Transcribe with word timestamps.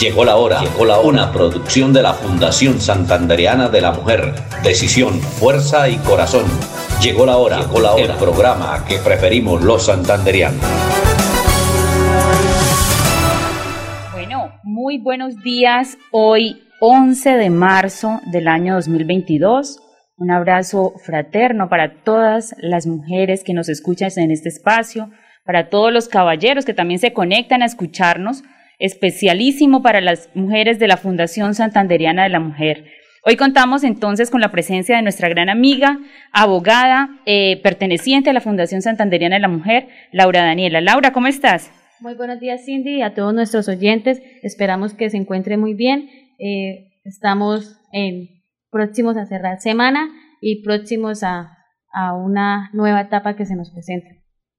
Llegó 0.00 0.24
la 0.24 0.36
hora, 0.36 0.60
llegó 0.60 0.84
la 0.84 0.98
hora. 0.98 1.08
Una 1.08 1.32
producción 1.32 1.92
de 1.92 2.02
la 2.02 2.14
Fundación 2.14 2.80
Santandereana 2.80 3.68
de 3.68 3.80
la 3.80 3.90
Mujer. 3.90 4.32
Decisión, 4.62 5.20
fuerza 5.20 5.88
y 5.88 5.96
corazón. 5.96 6.44
Llegó 7.02 7.26
la 7.26 7.36
hora, 7.36 7.58
llegó 7.58 7.80
la 7.80 7.94
hora. 7.94 8.04
El 8.04 8.12
programa 8.12 8.84
que 8.86 8.98
preferimos 8.98 9.60
los 9.60 9.86
santanderianos. 9.86 10.60
Bueno, 14.12 14.52
muy 14.62 14.98
buenos 14.98 15.34
días. 15.42 15.98
Hoy, 16.12 16.62
11 16.80 17.30
de 17.30 17.50
marzo 17.50 18.20
del 18.30 18.46
año 18.46 18.74
2022. 18.76 19.80
Un 20.16 20.30
abrazo 20.30 20.92
fraterno 21.04 21.68
para 21.68 22.04
todas 22.04 22.54
las 22.60 22.86
mujeres 22.86 23.42
que 23.42 23.52
nos 23.52 23.68
escuchan 23.68 24.10
en 24.14 24.30
este 24.30 24.48
espacio, 24.48 25.10
para 25.44 25.70
todos 25.70 25.92
los 25.92 26.06
caballeros 26.06 26.64
que 26.64 26.74
también 26.74 27.00
se 27.00 27.12
conectan 27.12 27.62
a 27.62 27.66
escucharnos 27.66 28.44
especialísimo 28.78 29.82
para 29.82 30.00
las 30.00 30.30
mujeres 30.34 30.78
de 30.78 30.88
la 30.88 30.96
Fundación 30.96 31.54
Santanderiana 31.54 32.22
de 32.22 32.28
la 32.28 32.40
Mujer. 32.40 32.84
Hoy 33.24 33.36
contamos 33.36 33.82
entonces 33.84 34.30
con 34.30 34.40
la 34.40 34.50
presencia 34.50 34.96
de 34.96 35.02
nuestra 35.02 35.28
gran 35.28 35.48
amiga, 35.48 35.98
abogada, 36.32 37.20
eh, 37.26 37.60
perteneciente 37.62 38.30
a 38.30 38.32
la 38.32 38.40
Fundación 38.40 38.80
Santanderiana 38.80 39.36
de 39.36 39.42
la 39.42 39.48
Mujer, 39.48 39.88
Laura 40.12 40.44
Daniela. 40.44 40.80
Laura, 40.80 41.12
¿cómo 41.12 41.26
estás? 41.26 41.70
Muy 42.00 42.14
buenos 42.14 42.38
días, 42.38 42.64
Cindy, 42.64 42.98
y 42.98 43.02
a 43.02 43.14
todos 43.14 43.34
nuestros 43.34 43.68
oyentes. 43.68 44.22
Esperamos 44.42 44.94
que 44.94 45.10
se 45.10 45.16
encuentre 45.16 45.56
muy 45.56 45.74
bien. 45.74 46.08
Eh, 46.38 46.92
estamos 47.04 47.76
en, 47.92 48.28
próximos 48.70 49.16
a 49.16 49.26
cerrar 49.26 49.60
semana 49.60 50.08
y 50.40 50.62
próximos 50.62 51.24
a, 51.24 51.58
a 51.92 52.14
una 52.14 52.70
nueva 52.72 53.00
etapa 53.00 53.34
que 53.34 53.46
se 53.46 53.56
nos 53.56 53.72
presenta. 53.72 54.08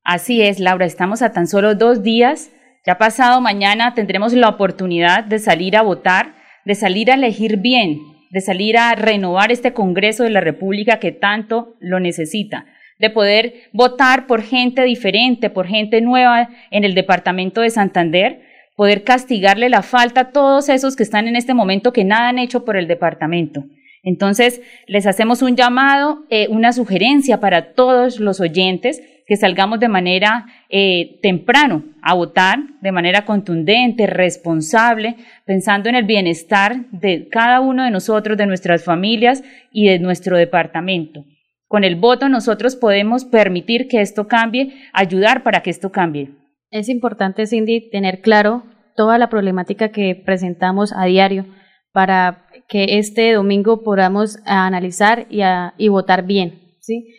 Así 0.04 0.42
es, 0.42 0.60
Laura, 0.60 0.86
estamos 0.86 1.22
a 1.22 1.32
tan 1.32 1.48
solo 1.48 1.76
dos 1.76 2.04
días 2.04 2.52
ya 2.90 2.98
pasado 2.98 3.40
mañana 3.40 3.94
tendremos 3.94 4.34
la 4.34 4.50
oportunidad 4.50 5.24
de 5.24 5.38
salir 5.38 5.78
a 5.78 5.84
votar, 5.84 6.34
de 6.66 6.74
salir 6.74 7.12
a 7.12 7.14
elegir 7.14 7.58
bien, 7.58 8.00
de 8.32 8.42
salir 8.42 8.80
a 8.80 8.96
renovar 8.96 9.52
este 9.52 9.74
Congreso 9.74 10.24
de 10.24 10.32
la 10.32 10.42
República 10.42 10.98
que 10.98 11.12
tanto 11.12 11.76
lo 11.80 12.00
necesita, 12.00 12.66
de 12.98 13.12
poder 13.12 13.54
votar 13.74 14.26
por 14.26 14.42
gente 14.42 14.82
diferente, 14.86 15.52
por 15.52 15.68
gente 15.68 16.02
nueva 16.02 16.50
en 16.72 16.84
el 16.84 16.96
departamento 16.96 17.62
de 17.62 17.70
Santander, 17.70 18.42
poder 18.76 19.04
castigarle 19.04 19.70
la 19.70 19.84
falta 19.84 20.22
a 20.22 20.32
todos 20.32 20.68
esos 20.68 20.96
que 20.96 21.04
están 21.04 21.28
en 21.28 21.36
este 21.36 21.54
momento 21.54 21.94
que 21.94 22.06
nada 22.06 22.30
han 22.30 22.40
hecho 22.40 22.66
por 22.66 22.76
el 22.76 22.88
departamento. 22.88 23.66
Entonces, 24.02 24.64
les 24.88 25.06
hacemos 25.06 25.44
un 25.44 25.56
llamado, 25.56 26.26
eh, 26.32 26.48
una 26.50 26.74
sugerencia 26.74 27.40
para 27.40 27.74
todos 27.74 28.20
los 28.20 28.40
oyentes 28.40 29.04
que 29.30 29.38
salgamos 29.38 29.80
de 29.80 29.90
manera 29.90 30.48
eh, 30.70 31.20
temprano 31.22 31.84
a 32.02 32.16
votar, 32.16 32.58
de 32.82 32.92
manera 32.92 33.26
contundente, 33.26 34.08
responsable, 34.08 35.18
pensando 35.46 35.88
en 35.88 35.94
el 35.94 36.06
bienestar 36.06 36.90
de 36.90 37.30
cada 37.30 37.60
uno 37.60 37.84
de 37.84 37.92
nosotros, 37.92 38.40
de 38.40 38.48
nuestras 38.48 38.84
familias 38.84 39.44
y 39.72 39.88
de 39.88 40.00
nuestro 40.00 40.36
departamento. 40.36 41.26
Con 41.68 41.84
el 41.84 41.96
voto 41.96 42.28
nosotros 42.28 42.76
podemos 42.76 43.24
permitir 43.24 43.88
que 43.88 44.02
esto 44.02 44.28
cambie, 44.28 44.74
ayudar 44.94 45.44
para 45.44 45.62
que 45.62 45.70
esto 45.70 45.92
cambie. 45.92 46.32
Es 46.72 46.90
importante, 46.90 47.46
Cindy, 47.46 47.88
tener 47.92 48.22
claro 48.22 48.64
toda 48.96 49.20
la 49.20 49.30
problemática 49.30 49.90
que 49.90 50.16
presentamos 50.16 50.92
a 50.92 51.06
diario 51.06 51.46
para 51.92 52.48
que 52.68 52.98
este 52.98 53.32
domingo 53.34 53.84
podamos 53.84 54.40
analizar 54.48 55.28
y, 55.30 55.42
y 55.78 55.88
votar 55.90 56.26
bien. 56.26 56.69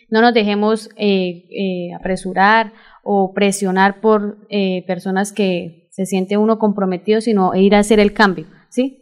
No 0.09 0.21
nos 0.21 0.35
dejemos 0.35 0.91
eh, 0.97 1.45
eh, 1.51 1.93
apresurar 1.95 2.73
o 3.03 3.33
presionar 3.33 4.01
por 4.01 4.39
eh, 4.51 4.85
personas 4.87 5.33
que 5.33 5.89
se 5.91 6.07
siente 6.07 6.37
uno 6.37 6.59
comprometido, 6.59 7.21
sino 7.21 7.55
ir 7.55 7.75
a 7.75 7.81
hacer 7.81 8.01
el 8.01 8.13
cambio, 8.13 8.47
¿sí? 8.69 8.99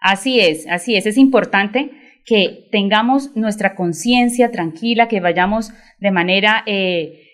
Así 0.00 0.40
es, 0.40 0.66
así 0.68 0.96
es. 0.96 1.06
Es 1.06 1.16
importante 1.16 1.90
que 2.24 2.68
tengamos 2.70 3.36
nuestra 3.36 3.74
conciencia 3.74 4.50
tranquila, 4.50 5.08
que 5.08 5.20
vayamos 5.20 5.72
de 5.98 6.10
manera 6.10 6.64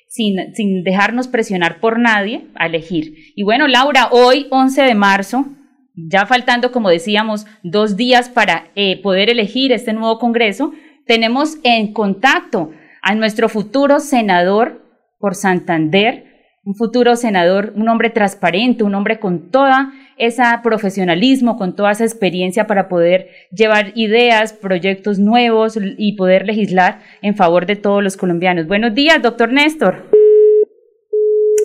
sin, 0.09 0.55
sin, 0.55 0.83
dejarnos 0.83 1.29
presionar 1.29 1.81
por 1.81 1.99
nadie 1.99 2.47
a 2.55 2.67
elegir. 2.67 3.15
Y 3.35 3.43
bueno, 3.43 3.69
Laura, 3.69 4.09
hoy 4.13 4.47
11 4.51 4.83
de 4.83 4.95
marzo, 4.95 5.47
ya 5.95 6.27
faltando, 6.27 6.73
como 6.73 6.91
decíamos, 6.91 7.47
dos 7.63 7.97
días 7.97 8.29
para 8.29 8.71
poder 9.03 9.31
elegir 9.31 9.73
este 9.73 9.93
nuevo 9.93 10.19
Congreso, 10.19 10.73
tenemos 11.09 11.57
en 11.65 11.93
contacto 11.93 12.71
a 13.03 13.15
nuestro 13.15 13.49
futuro 13.49 13.99
senador 13.99 14.85
por 15.19 15.35
Santander, 15.35 16.27
un 16.65 16.75
futuro 16.75 17.17
senador, 17.17 17.73
un 17.77 17.89
hombre 17.89 18.11
transparente, 18.11 18.85
un 18.85 18.95
hombre 18.95 19.19
con 19.19 19.51
toda 19.51 19.91
esa 20.19 20.61
profesionalismo, 20.63 21.57
con 21.57 21.75
toda 21.75 21.93
esa 21.93 22.05
experiencia 22.05 22.67
para 22.67 22.89
poder 22.91 23.31
llevar 23.51 23.93
ideas, 23.95 24.53
proyectos 24.53 25.19
nuevos 25.19 25.79
y 25.81 26.13
poder 26.13 26.45
legislar 26.45 27.01
en 27.23 27.35
favor 27.35 27.65
de 27.65 27.77
todos 27.77 28.05
los 28.05 28.19
colombianos. 28.19 28.67
Buenos 28.67 28.95
días, 28.95 29.23
doctor 29.23 29.51
Néstor. 29.51 30.11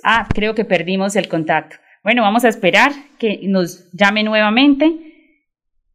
Ah, 0.05 0.25
creo 0.33 0.55
que 0.55 0.63
perdimos 0.63 1.17
el 1.17 1.27
contacto. 1.27 1.75
Bueno, 2.01 2.21
vamos 2.21 2.45
a 2.45 2.49
esperar 2.49 2.93
que 3.19 3.41
nos 3.43 3.91
llame 3.91 4.23
nuevamente. 4.23 4.85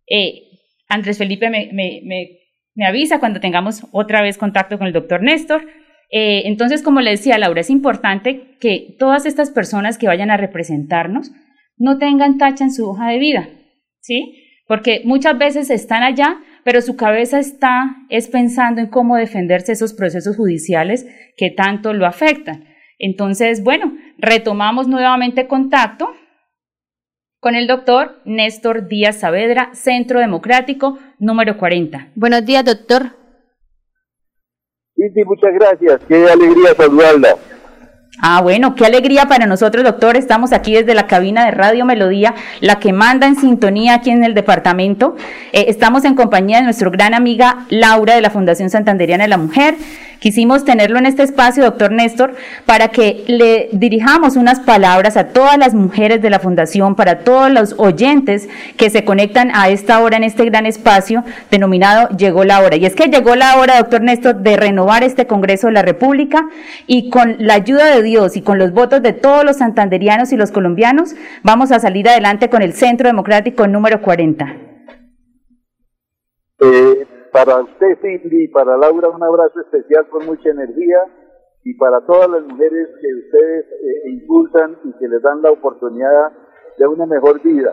Eh, 0.06 0.42
Andrés 0.88 1.16
Felipe 1.16 1.48
me, 1.48 1.70
me 1.72 2.02
me 2.04 2.37
avisa 2.86 3.20
cuando 3.20 3.40
tengamos 3.40 3.86
otra 3.92 4.22
vez 4.22 4.38
contacto 4.38 4.78
con 4.78 4.86
el 4.86 4.92
doctor 4.92 5.22
Néstor. 5.22 5.66
Eh, 6.10 6.42
entonces, 6.46 6.82
como 6.82 7.00
le 7.00 7.10
decía 7.10 7.38
Laura, 7.38 7.60
es 7.60 7.70
importante 7.70 8.56
que 8.60 8.96
todas 8.98 9.26
estas 9.26 9.50
personas 9.50 9.98
que 9.98 10.06
vayan 10.06 10.30
a 10.30 10.36
representarnos 10.36 11.32
no 11.76 11.98
tengan 11.98 12.38
tacha 12.38 12.64
en 12.64 12.72
su 12.72 12.88
hoja 12.88 13.08
de 13.08 13.18
vida, 13.18 13.48
¿sí? 14.00 14.44
Porque 14.66 15.02
muchas 15.04 15.38
veces 15.38 15.70
están 15.70 16.02
allá, 16.02 16.38
pero 16.64 16.82
su 16.82 16.96
cabeza 16.96 17.38
está 17.38 17.96
es 18.10 18.28
pensando 18.28 18.80
en 18.80 18.88
cómo 18.88 19.16
defenderse 19.16 19.72
esos 19.72 19.94
procesos 19.94 20.36
judiciales 20.36 21.06
que 21.36 21.50
tanto 21.50 21.92
lo 21.94 22.06
afectan. 22.06 22.64
Entonces, 22.98 23.62
bueno, 23.62 23.96
retomamos 24.18 24.88
nuevamente 24.88 25.46
contacto 25.46 26.10
con 27.40 27.54
el 27.54 27.66
doctor 27.66 28.16
Néstor 28.24 28.88
Díaz 28.88 29.20
Saavedra, 29.20 29.70
Centro 29.72 30.20
Democrático, 30.20 30.98
número 31.18 31.56
40. 31.56 32.08
Buenos 32.14 32.44
días, 32.44 32.64
doctor. 32.64 33.12
Sí, 34.96 35.04
sí, 35.14 35.22
muchas 35.24 35.54
gracias. 35.54 36.00
Qué 36.08 36.28
alegría 36.28 36.74
saludarla. 36.76 37.36
Ah, 38.20 38.40
bueno, 38.42 38.74
qué 38.74 38.84
alegría 38.84 39.26
para 39.26 39.46
nosotros, 39.46 39.84
doctor. 39.84 40.16
Estamos 40.16 40.52
aquí 40.52 40.74
desde 40.74 40.94
la 40.94 41.06
cabina 41.06 41.44
de 41.44 41.52
Radio 41.52 41.84
Melodía, 41.84 42.34
la 42.60 42.80
que 42.80 42.92
manda 42.92 43.28
en 43.28 43.36
sintonía 43.36 43.94
aquí 43.94 44.10
en 44.10 44.24
el 44.24 44.34
departamento. 44.34 45.14
Eh, 45.52 45.66
estamos 45.68 46.04
en 46.04 46.16
compañía 46.16 46.56
de 46.56 46.64
nuestra 46.64 46.90
gran 46.90 47.14
amiga 47.14 47.66
Laura 47.68 48.16
de 48.16 48.20
la 48.20 48.30
Fundación 48.30 48.70
Santanderiana 48.70 49.22
de 49.22 49.28
la 49.28 49.38
Mujer. 49.38 49.76
Quisimos 50.20 50.64
tenerlo 50.64 50.98
en 50.98 51.06
este 51.06 51.22
espacio, 51.22 51.64
doctor 51.64 51.92
Néstor, 51.92 52.34
para 52.66 52.88
que 52.88 53.24
le 53.26 53.68
dirijamos 53.72 54.36
unas 54.36 54.60
palabras 54.60 55.16
a 55.16 55.28
todas 55.28 55.58
las 55.58 55.74
mujeres 55.74 56.20
de 56.20 56.30
la 56.30 56.40
Fundación, 56.40 56.96
para 56.96 57.20
todos 57.20 57.50
los 57.50 57.74
oyentes 57.78 58.48
que 58.76 58.90
se 58.90 59.04
conectan 59.04 59.50
a 59.54 59.68
esta 59.68 60.00
hora 60.00 60.16
en 60.16 60.24
este 60.24 60.44
gran 60.44 60.66
espacio 60.66 61.24
denominado 61.50 62.08
Llegó 62.16 62.44
la 62.44 62.60
hora. 62.60 62.76
Y 62.76 62.86
es 62.86 62.94
que 62.94 63.08
llegó 63.08 63.36
la 63.36 63.56
hora, 63.58 63.78
doctor 63.78 64.02
Néstor, 64.02 64.36
de 64.36 64.56
renovar 64.56 65.02
este 65.04 65.26
Congreso 65.26 65.68
de 65.68 65.74
la 65.74 65.82
República 65.82 66.48
y 66.86 67.10
con 67.10 67.36
la 67.38 67.54
ayuda 67.54 67.94
de 67.94 68.02
Dios 68.02 68.36
y 68.36 68.42
con 68.42 68.58
los 68.58 68.72
votos 68.72 69.02
de 69.02 69.12
todos 69.12 69.44
los 69.44 69.58
santanderianos 69.58 70.32
y 70.32 70.36
los 70.36 70.50
colombianos, 70.50 71.14
vamos 71.42 71.70
a 71.72 71.80
salir 71.80 72.08
adelante 72.08 72.50
con 72.50 72.62
el 72.62 72.72
Centro 72.72 73.08
Democrático 73.08 73.66
número 73.66 74.02
40. 74.02 74.56
Eh, 76.60 77.07
para 77.44 77.60
usted, 77.60 77.98
Cindy, 78.02 78.44
y 78.44 78.48
para 78.48 78.76
Laura, 78.76 79.10
un 79.10 79.22
abrazo 79.22 79.60
especial 79.60 80.08
con 80.08 80.26
mucha 80.26 80.50
energía 80.50 80.98
y 81.62 81.72
para 81.74 82.04
todas 82.04 82.28
las 82.28 82.42
mujeres 82.42 82.88
que 83.00 83.14
ustedes 83.14 83.64
eh, 83.64 84.10
impulsan 84.10 84.76
y 84.82 84.92
que 84.98 85.06
les 85.06 85.22
dan 85.22 85.40
la 85.42 85.52
oportunidad 85.52 86.32
de 86.76 86.86
una 86.88 87.06
mejor 87.06 87.40
vida. 87.40 87.72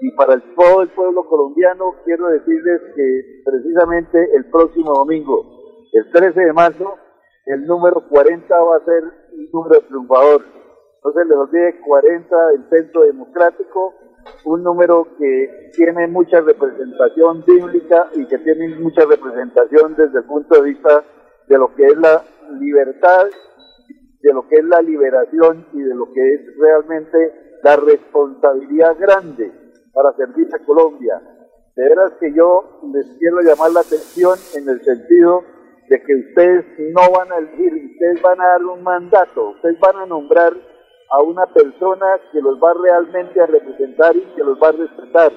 Y 0.00 0.12
para 0.12 0.34
el, 0.34 0.42
todo 0.54 0.82
el 0.82 0.90
pueblo 0.90 1.24
colombiano, 1.24 1.96
quiero 2.04 2.28
decirles 2.28 2.82
que 2.94 3.42
precisamente 3.44 4.36
el 4.36 4.48
próximo 4.48 4.92
domingo, 4.94 5.44
el 5.92 6.08
13 6.12 6.40
de 6.40 6.52
marzo, 6.52 6.94
el 7.46 7.66
número 7.66 8.06
40 8.08 8.62
va 8.62 8.76
a 8.76 8.84
ser 8.84 9.02
un 9.32 9.50
número 9.52 9.80
triunfador. 9.88 10.44
No 11.04 11.12
se 11.12 11.24
les 11.24 11.36
olvide 11.36 11.80
40 11.80 12.46
del 12.46 12.68
Centro 12.70 13.02
Democrático 13.02 13.92
un 14.44 14.62
número 14.62 15.08
que 15.18 15.70
tiene 15.74 16.06
mucha 16.08 16.40
representación 16.40 17.44
bíblica 17.46 18.08
y 18.14 18.26
que 18.26 18.38
tiene 18.38 18.68
mucha 18.76 19.04
representación 19.04 19.94
desde 19.96 20.18
el 20.18 20.24
punto 20.24 20.56
de 20.56 20.70
vista 20.70 21.04
de 21.48 21.58
lo 21.58 21.74
que 21.74 21.86
es 21.86 21.96
la 21.96 22.22
libertad, 22.58 23.26
de 24.22 24.32
lo 24.32 24.46
que 24.48 24.56
es 24.56 24.64
la 24.64 24.80
liberación 24.82 25.66
y 25.72 25.82
de 25.82 25.94
lo 25.94 26.12
que 26.12 26.34
es 26.34 26.40
realmente 26.58 27.58
la 27.62 27.76
responsabilidad 27.76 28.96
grande 28.98 29.52
para 29.92 30.12
servir 30.14 30.48
a 30.54 30.64
Colombia. 30.64 31.20
De 31.76 31.88
veras 31.88 32.12
que 32.20 32.32
yo 32.32 32.80
les 32.92 33.06
quiero 33.18 33.40
llamar 33.40 33.70
la 33.72 33.80
atención 33.80 34.38
en 34.54 34.68
el 34.68 34.82
sentido 34.82 35.42
de 35.88 36.02
que 36.02 36.14
ustedes 36.14 36.64
no 36.94 37.02
van 37.16 37.32
a 37.32 37.38
elegir, 37.38 37.72
ustedes 37.92 38.22
van 38.22 38.40
a 38.40 38.46
dar 38.46 38.64
un 38.64 38.82
mandato, 38.82 39.50
ustedes 39.50 39.78
van 39.80 39.96
a 39.96 40.06
nombrar 40.06 40.52
a 41.10 41.20
una 41.22 41.46
persona 41.46 42.06
que 42.32 42.40
los 42.40 42.58
va 42.58 42.72
realmente 42.74 43.40
a 43.40 43.46
representar 43.46 44.16
y 44.16 44.22
que 44.36 44.44
los 44.44 44.58
va 44.60 44.68
a 44.68 44.72
respetar. 44.72 45.32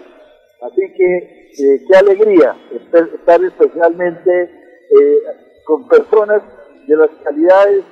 Así 0.62 0.94
que 0.96 1.18
eh, 1.60 1.86
qué 1.88 1.98
alegría 1.98 2.56
estar 2.72 3.44
especialmente 3.44 4.44
eh, 4.44 5.24
con 5.66 5.88
personas 5.88 6.42
de 6.88 6.96
las 6.96 7.10
calidades 7.24 7.84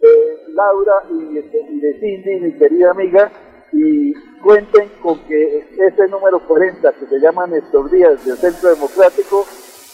de 0.00 0.52
Laura 0.52 0.94
y 1.10 1.34
de 1.34 1.98
Cindy, 2.00 2.40
mi 2.40 2.52
querida 2.52 2.90
amiga, 2.90 3.30
y 3.72 4.12
cuenten 4.40 4.88
con 5.02 5.18
que 5.26 5.66
ese 5.76 6.08
número 6.08 6.38
40 6.46 6.92
que 6.92 7.06
se 7.06 7.18
llama 7.18 7.46
Néstor 7.46 7.90
Díaz 7.90 8.24
del 8.24 8.36
Centro 8.36 8.70
Democrático 8.70 9.44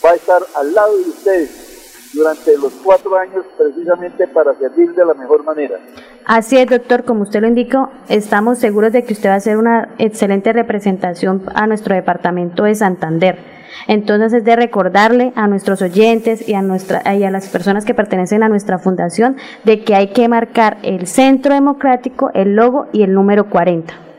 va 0.05 0.11
a 0.11 0.15
estar 0.15 0.43
al 0.57 0.75
lado 0.75 0.97
de 0.99 1.03
ustedes 1.05 1.70
durante 2.13 2.57
los 2.59 2.73
cuatro 2.85 3.17
años 3.17 3.45
precisamente 3.57 4.27
para 4.29 4.55
servir 4.55 4.95
de 4.95 5.05
la 5.05 5.15
mejor 5.15 5.45
manera. 5.45 5.79
Así 6.27 6.59
es, 6.59 6.67
doctor, 6.67 7.05
como 7.05 7.23
usted 7.23 7.41
lo 7.41 7.49
indicó, 7.49 7.91
estamos 8.09 8.59
seguros 8.59 8.93
de 8.93 9.05
que 9.05 9.13
usted 9.13 9.29
va 9.29 9.35
a 9.35 9.39
hacer 9.39 9.57
una 9.57 9.95
excelente 9.99 10.53
representación 10.53 11.43
a 11.55 11.67
nuestro 11.67 11.95
departamento 11.95 12.65
de 12.65 12.75
Santander. 12.75 13.39
Entonces 13.87 14.33
es 14.33 14.45
de 14.45 14.57
recordarle 14.57 15.33
a 15.37 15.47
nuestros 15.47 15.81
oyentes 15.83 16.47
y 16.49 16.55
a, 16.55 16.63
nuestra, 16.63 17.15
y 17.15 17.25
a 17.25 17.31
las 17.31 17.49
personas 17.49 17.85
que 17.85 17.95
pertenecen 17.95 18.43
a 18.43 18.49
nuestra 18.49 18.79
fundación 18.79 19.37
de 19.65 19.85
que 19.85 19.95
hay 19.95 20.09
que 20.09 20.29
marcar 20.29 20.79
el 20.83 21.07
centro 21.07 21.55
democrático, 21.55 22.31
el 22.35 22.57
logo 22.57 22.87
y 22.93 23.03
el 23.03 23.15
número 23.15 23.49
40. 23.49 24.10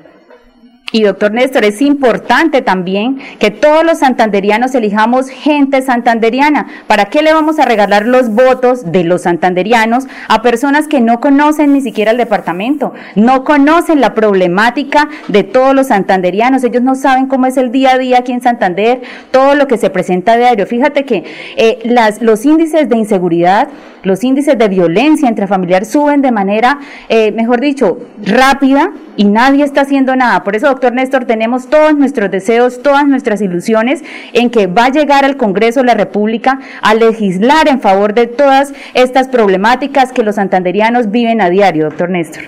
Y 0.93 1.03
doctor 1.03 1.31
Néstor, 1.31 1.63
es 1.63 1.81
importante 1.81 2.61
también 2.61 3.17
que 3.39 3.49
todos 3.49 3.85
los 3.85 3.99
santanderianos 3.99 4.75
elijamos 4.75 5.29
gente 5.29 5.81
santanderiana. 5.81 6.67
¿Para 6.87 7.05
qué 7.05 7.21
le 7.21 7.33
vamos 7.33 7.59
a 7.59 7.65
regalar 7.65 8.05
los 8.05 8.29
votos 8.29 8.91
de 8.91 9.05
los 9.05 9.21
santanderianos 9.21 10.07
a 10.27 10.41
personas 10.41 10.89
que 10.89 10.99
no 10.99 11.21
conocen 11.21 11.71
ni 11.71 11.79
siquiera 11.79 12.11
el 12.11 12.17
departamento? 12.17 12.93
No 13.15 13.45
conocen 13.45 14.01
la 14.01 14.13
problemática 14.13 15.07
de 15.29 15.43
todos 15.43 15.73
los 15.73 15.87
santanderianos. 15.87 16.65
Ellos 16.65 16.81
no 16.81 16.95
saben 16.95 17.27
cómo 17.27 17.45
es 17.45 17.55
el 17.55 17.71
día 17.71 17.91
a 17.91 17.97
día 17.97 18.17
aquí 18.19 18.33
en 18.33 18.41
Santander, 18.41 19.01
todo 19.31 19.55
lo 19.55 19.67
que 19.67 19.77
se 19.77 19.91
presenta 19.91 20.35
diario. 20.35 20.67
Fíjate 20.67 21.05
que 21.05 21.23
eh, 21.55 21.79
las, 21.85 22.21
los 22.21 22.45
índices 22.45 22.89
de 22.89 22.97
inseguridad, 22.97 23.69
los 24.03 24.25
índices 24.25 24.57
de 24.57 24.67
violencia 24.67 25.29
intrafamiliar 25.29 25.85
suben 25.85 26.21
de 26.21 26.31
manera, 26.31 26.79
eh, 27.07 27.31
mejor 27.31 27.61
dicho, 27.61 27.99
rápida 28.21 28.91
y 29.15 29.25
nadie 29.25 29.63
está 29.63 29.81
haciendo 29.81 30.15
nada. 30.15 30.43
Por 30.43 30.55
eso, 30.55 30.80
doctor 30.81 30.95
Néstor, 30.95 31.25
tenemos 31.25 31.67
todos 31.67 31.95
nuestros 31.95 32.31
deseos, 32.31 32.81
todas 32.81 33.07
nuestras 33.07 33.39
ilusiones 33.39 34.03
en 34.33 34.49
que 34.49 34.65
va 34.65 34.85
a 34.85 34.89
llegar 34.89 35.23
al 35.25 35.37
Congreso 35.37 35.81
de 35.81 35.85
la 35.85 35.93
República 35.93 36.59
a 36.81 36.95
legislar 36.95 37.67
en 37.67 37.79
favor 37.79 38.15
de 38.15 38.25
todas 38.25 38.73
estas 38.95 39.27
problemáticas 39.27 40.11
que 40.11 40.23
los 40.23 40.35
santanderianos 40.35 41.11
viven 41.11 41.39
a 41.39 41.51
diario, 41.51 41.85
doctor 41.85 42.09
Néstor. 42.09 42.45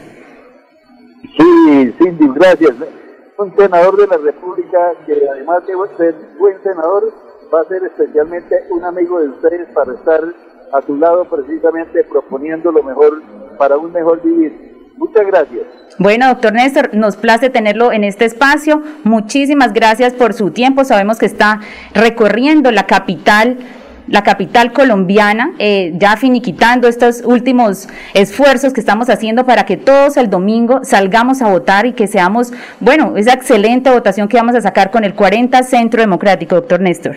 Sí, 1.38 1.94
Cindy, 2.00 2.27
gracias. 2.33 2.71
Un 3.38 3.56
senador 3.56 3.97
de 3.97 4.07
la 4.07 4.18
República 4.18 4.80
que 5.06 5.13
además 5.31 5.59
de 5.68 5.74
ser 5.95 6.15
buen 6.39 6.56
senador, 6.63 7.13
va 7.53 7.62
a 7.62 7.65
ser 7.65 7.83
especialmente 7.83 8.56
un 8.71 8.83
amigo 8.83 9.19
de 9.19 9.30
ustedes 9.30 9.68
para 9.75 9.94
estar 9.94 10.21
a 10.71 10.81
su 10.81 10.95
lado 10.95 11.25
precisamente 11.25 12.03
proponiendo 12.06 12.71
lo 12.71 12.81
mejor 12.81 13.21
para 13.59 13.77
un 13.77 13.91
mejor 13.91 14.24
vivir. 14.24 14.73
Muchas 14.98 15.25
gracias. 15.25 15.62
Bueno, 16.00 16.28
doctor 16.28 16.54
Néstor, 16.54 16.94
nos 16.94 17.16
place 17.16 17.50
tenerlo 17.50 17.92
en 17.92 18.04
este 18.04 18.25
espacio. 18.25 18.81
Muchísimas 19.04 19.74
gracias 19.74 20.13
por 20.13 20.34
su 20.34 20.51
tiempo. 20.51 20.84
Sabemos 20.86 21.19
que 21.19 21.25
está 21.25 21.60
recorriendo 21.94 22.72
la 22.72 22.84
capital 22.84 23.57
la 24.07 24.22
capital 24.22 24.74
colombiana, 24.74 25.54
eh, 25.60 25.94
ya 25.95 26.18
finiquitando 26.18 26.90
estos 26.90 27.22
últimos 27.24 27.88
esfuerzos 28.13 28.74
que 28.74 28.81
estamos 28.81 29.10
haciendo 29.10 29.45
para 29.45 29.66
que 29.66 29.78
todos 29.78 30.18
el 30.18 30.30
domingo 30.30 30.81
salgamos 30.84 31.42
a 31.42 31.48
votar 31.48 31.86
y 31.86 31.94
que 31.94 32.07
seamos, 32.07 32.51
bueno, 32.81 33.16
esa 33.16 33.31
excelente 33.31 33.90
votación 33.90 34.28
que 34.28 34.36
vamos 34.36 34.56
a 34.56 34.62
sacar 34.62 34.92
con 34.92 35.06
el 35.06 35.16
40 35.16 35.63
Centro 35.63 36.01
Democrático, 36.01 36.56
doctor 36.56 36.81
Néstor. 36.81 37.16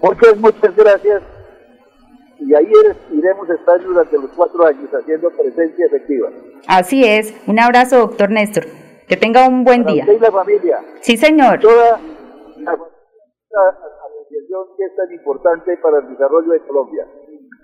Muchas, 0.00 0.36
muchas 0.36 0.76
gracias 0.76 1.22
y 2.46 2.54
ahí 2.54 2.70
iremos 3.12 3.48
a 3.48 3.54
estar 3.54 3.82
durante 3.82 4.16
los 4.16 4.30
cuatro 4.36 4.66
años 4.66 4.90
haciendo 4.92 5.30
presencia 5.30 5.86
efectiva. 5.86 6.28
Así 6.68 7.04
es. 7.04 7.34
Un 7.46 7.58
abrazo, 7.58 7.98
doctor 7.98 8.30
Néstor. 8.30 8.64
Que 9.08 9.16
tenga 9.16 9.48
un 9.48 9.64
buen 9.64 9.84
día. 9.84 10.04
y 10.10 10.18
la 10.18 10.30
familia. 10.30 10.78
Sí, 11.00 11.16
señor. 11.16 11.60
Toda 11.60 11.98
la 12.58 12.72
asociación 12.72 14.64
que 14.76 14.84
es 14.84 14.96
tan 14.96 15.12
importante 15.12 15.76
para 15.82 15.98
el 15.98 16.08
desarrollo 16.08 16.52
de 16.52 16.60
Colombia. 16.60 17.06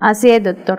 Así 0.01 0.31
es, 0.31 0.43
doctor. 0.43 0.79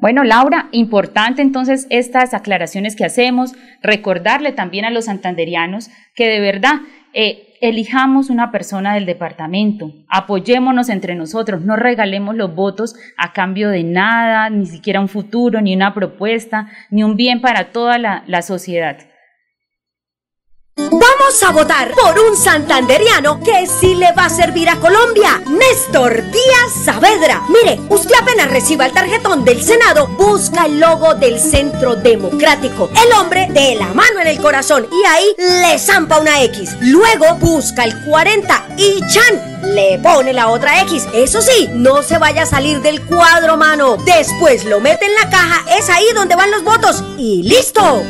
Bueno, 0.00 0.22
Laura, 0.22 0.68
importante 0.70 1.42
entonces 1.42 1.88
estas 1.90 2.32
aclaraciones 2.32 2.94
que 2.94 3.04
hacemos, 3.04 3.54
recordarle 3.82 4.52
también 4.52 4.84
a 4.84 4.90
los 4.90 5.06
santanderianos 5.06 5.90
que 6.14 6.28
de 6.28 6.38
verdad 6.38 6.74
eh, 7.14 7.56
elijamos 7.60 8.30
una 8.30 8.52
persona 8.52 8.94
del 8.94 9.06
departamento, 9.06 9.92
apoyémonos 10.08 10.88
entre 10.88 11.16
nosotros, 11.16 11.62
no 11.62 11.74
regalemos 11.74 12.36
los 12.36 12.54
votos 12.54 12.94
a 13.16 13.32
cambio 13.32 13.70
de 13.70 13.82
nada, 13.82 14.50
ni 14.50 14.66
siquiera 14.66 15.00
un 15.00 15.08
futuro, 15.08 15.60
ni 15.60 15.74
una 15.74 15.94
propuesta, 15.94 16.68
ni 16.90 17.02
un 17.02 17.16
bien 17.16 17.40
para 17.40 17.72
toda 17.72 17.98
la, 17.98 18.22
la 18.28 18.42
sociedad. 18.42 18.98
Vamos 20.78 21.42
a 21.44 21.50
votar 21.50 21.92
por 21.92 22.16
un 22.20 22.36
santanderiano 22.36 23.40
que 23.40 23.66
sí 23.66 23.96
le 23.96 24.12
va 24.12 24.26
a 24.26 24.30
servir 24.30 24.68
a 24.68 24.78
Colombia, 24.78 25.42
Néstor 25.44 26.22
Díaz 26.30 26.84
Saavedra. 26.84 27.42
Mire, 27.48 27.80
usted 27.88 28.14
apenas 28.14 28.48
reciba 28.48 28.86
el 28.86 28.92
tarjetón 28.92 29.44
del 29.44 29.60
Senado, 29.60 30.06
busca 30.06 30.66
el 30.66 30.78
logo 30.78 31.16
del 31.16 31.40
Centro 31.40 31.96
Democrático, 31.96 32.90
el 32.90 33.12
hombre 33.18 33.48
de 33.50 33.74
la 33.74 33.88
mano 33.88 34.20
en 34.20 34.28
el 34.28 34.40
corazón 34.40 34.86
y 34.92 35.04
ahí 35.04 35.34
le 35.36 35.80
zampa 35.80 36.20
una 36.20 36.44
X. 36.44 36.76
Luego 36.80 37.34
busca 37.40 37.82
el 37.82 38.00
40 38.04 38.68
y 38.76 39.00
Chan 39.12 39.74
le 39.74 39.98
pone 39.98 40.32
la 40.32 40.46
otra 40.46 40.80
X. 40.82 41.08
Eso 41.12 41.42
sí, 41.42 41.68
no 41.72 42.04
se 42.04 42.18
vaya 42.18 42.42
a 42.42 42.46
salir 42.46 42.80
del 42.82 43.04
cuadro, 43.04 43.56
mano. 43.56 43.96
Después 43.96 44.64
lo 44.64 44.78
mete 44.78 45.06
en 45.06 45.14
la 45.16 45.28
caja, 45.28 45.64
es 45.76 45.90
ahí 45.90 46.06
donde 46.14 46.36
van 46.36 46.52
los 46.52 46.62
votos 46.62 47.02
y 47.16 47.42
listo. 47.42 48.00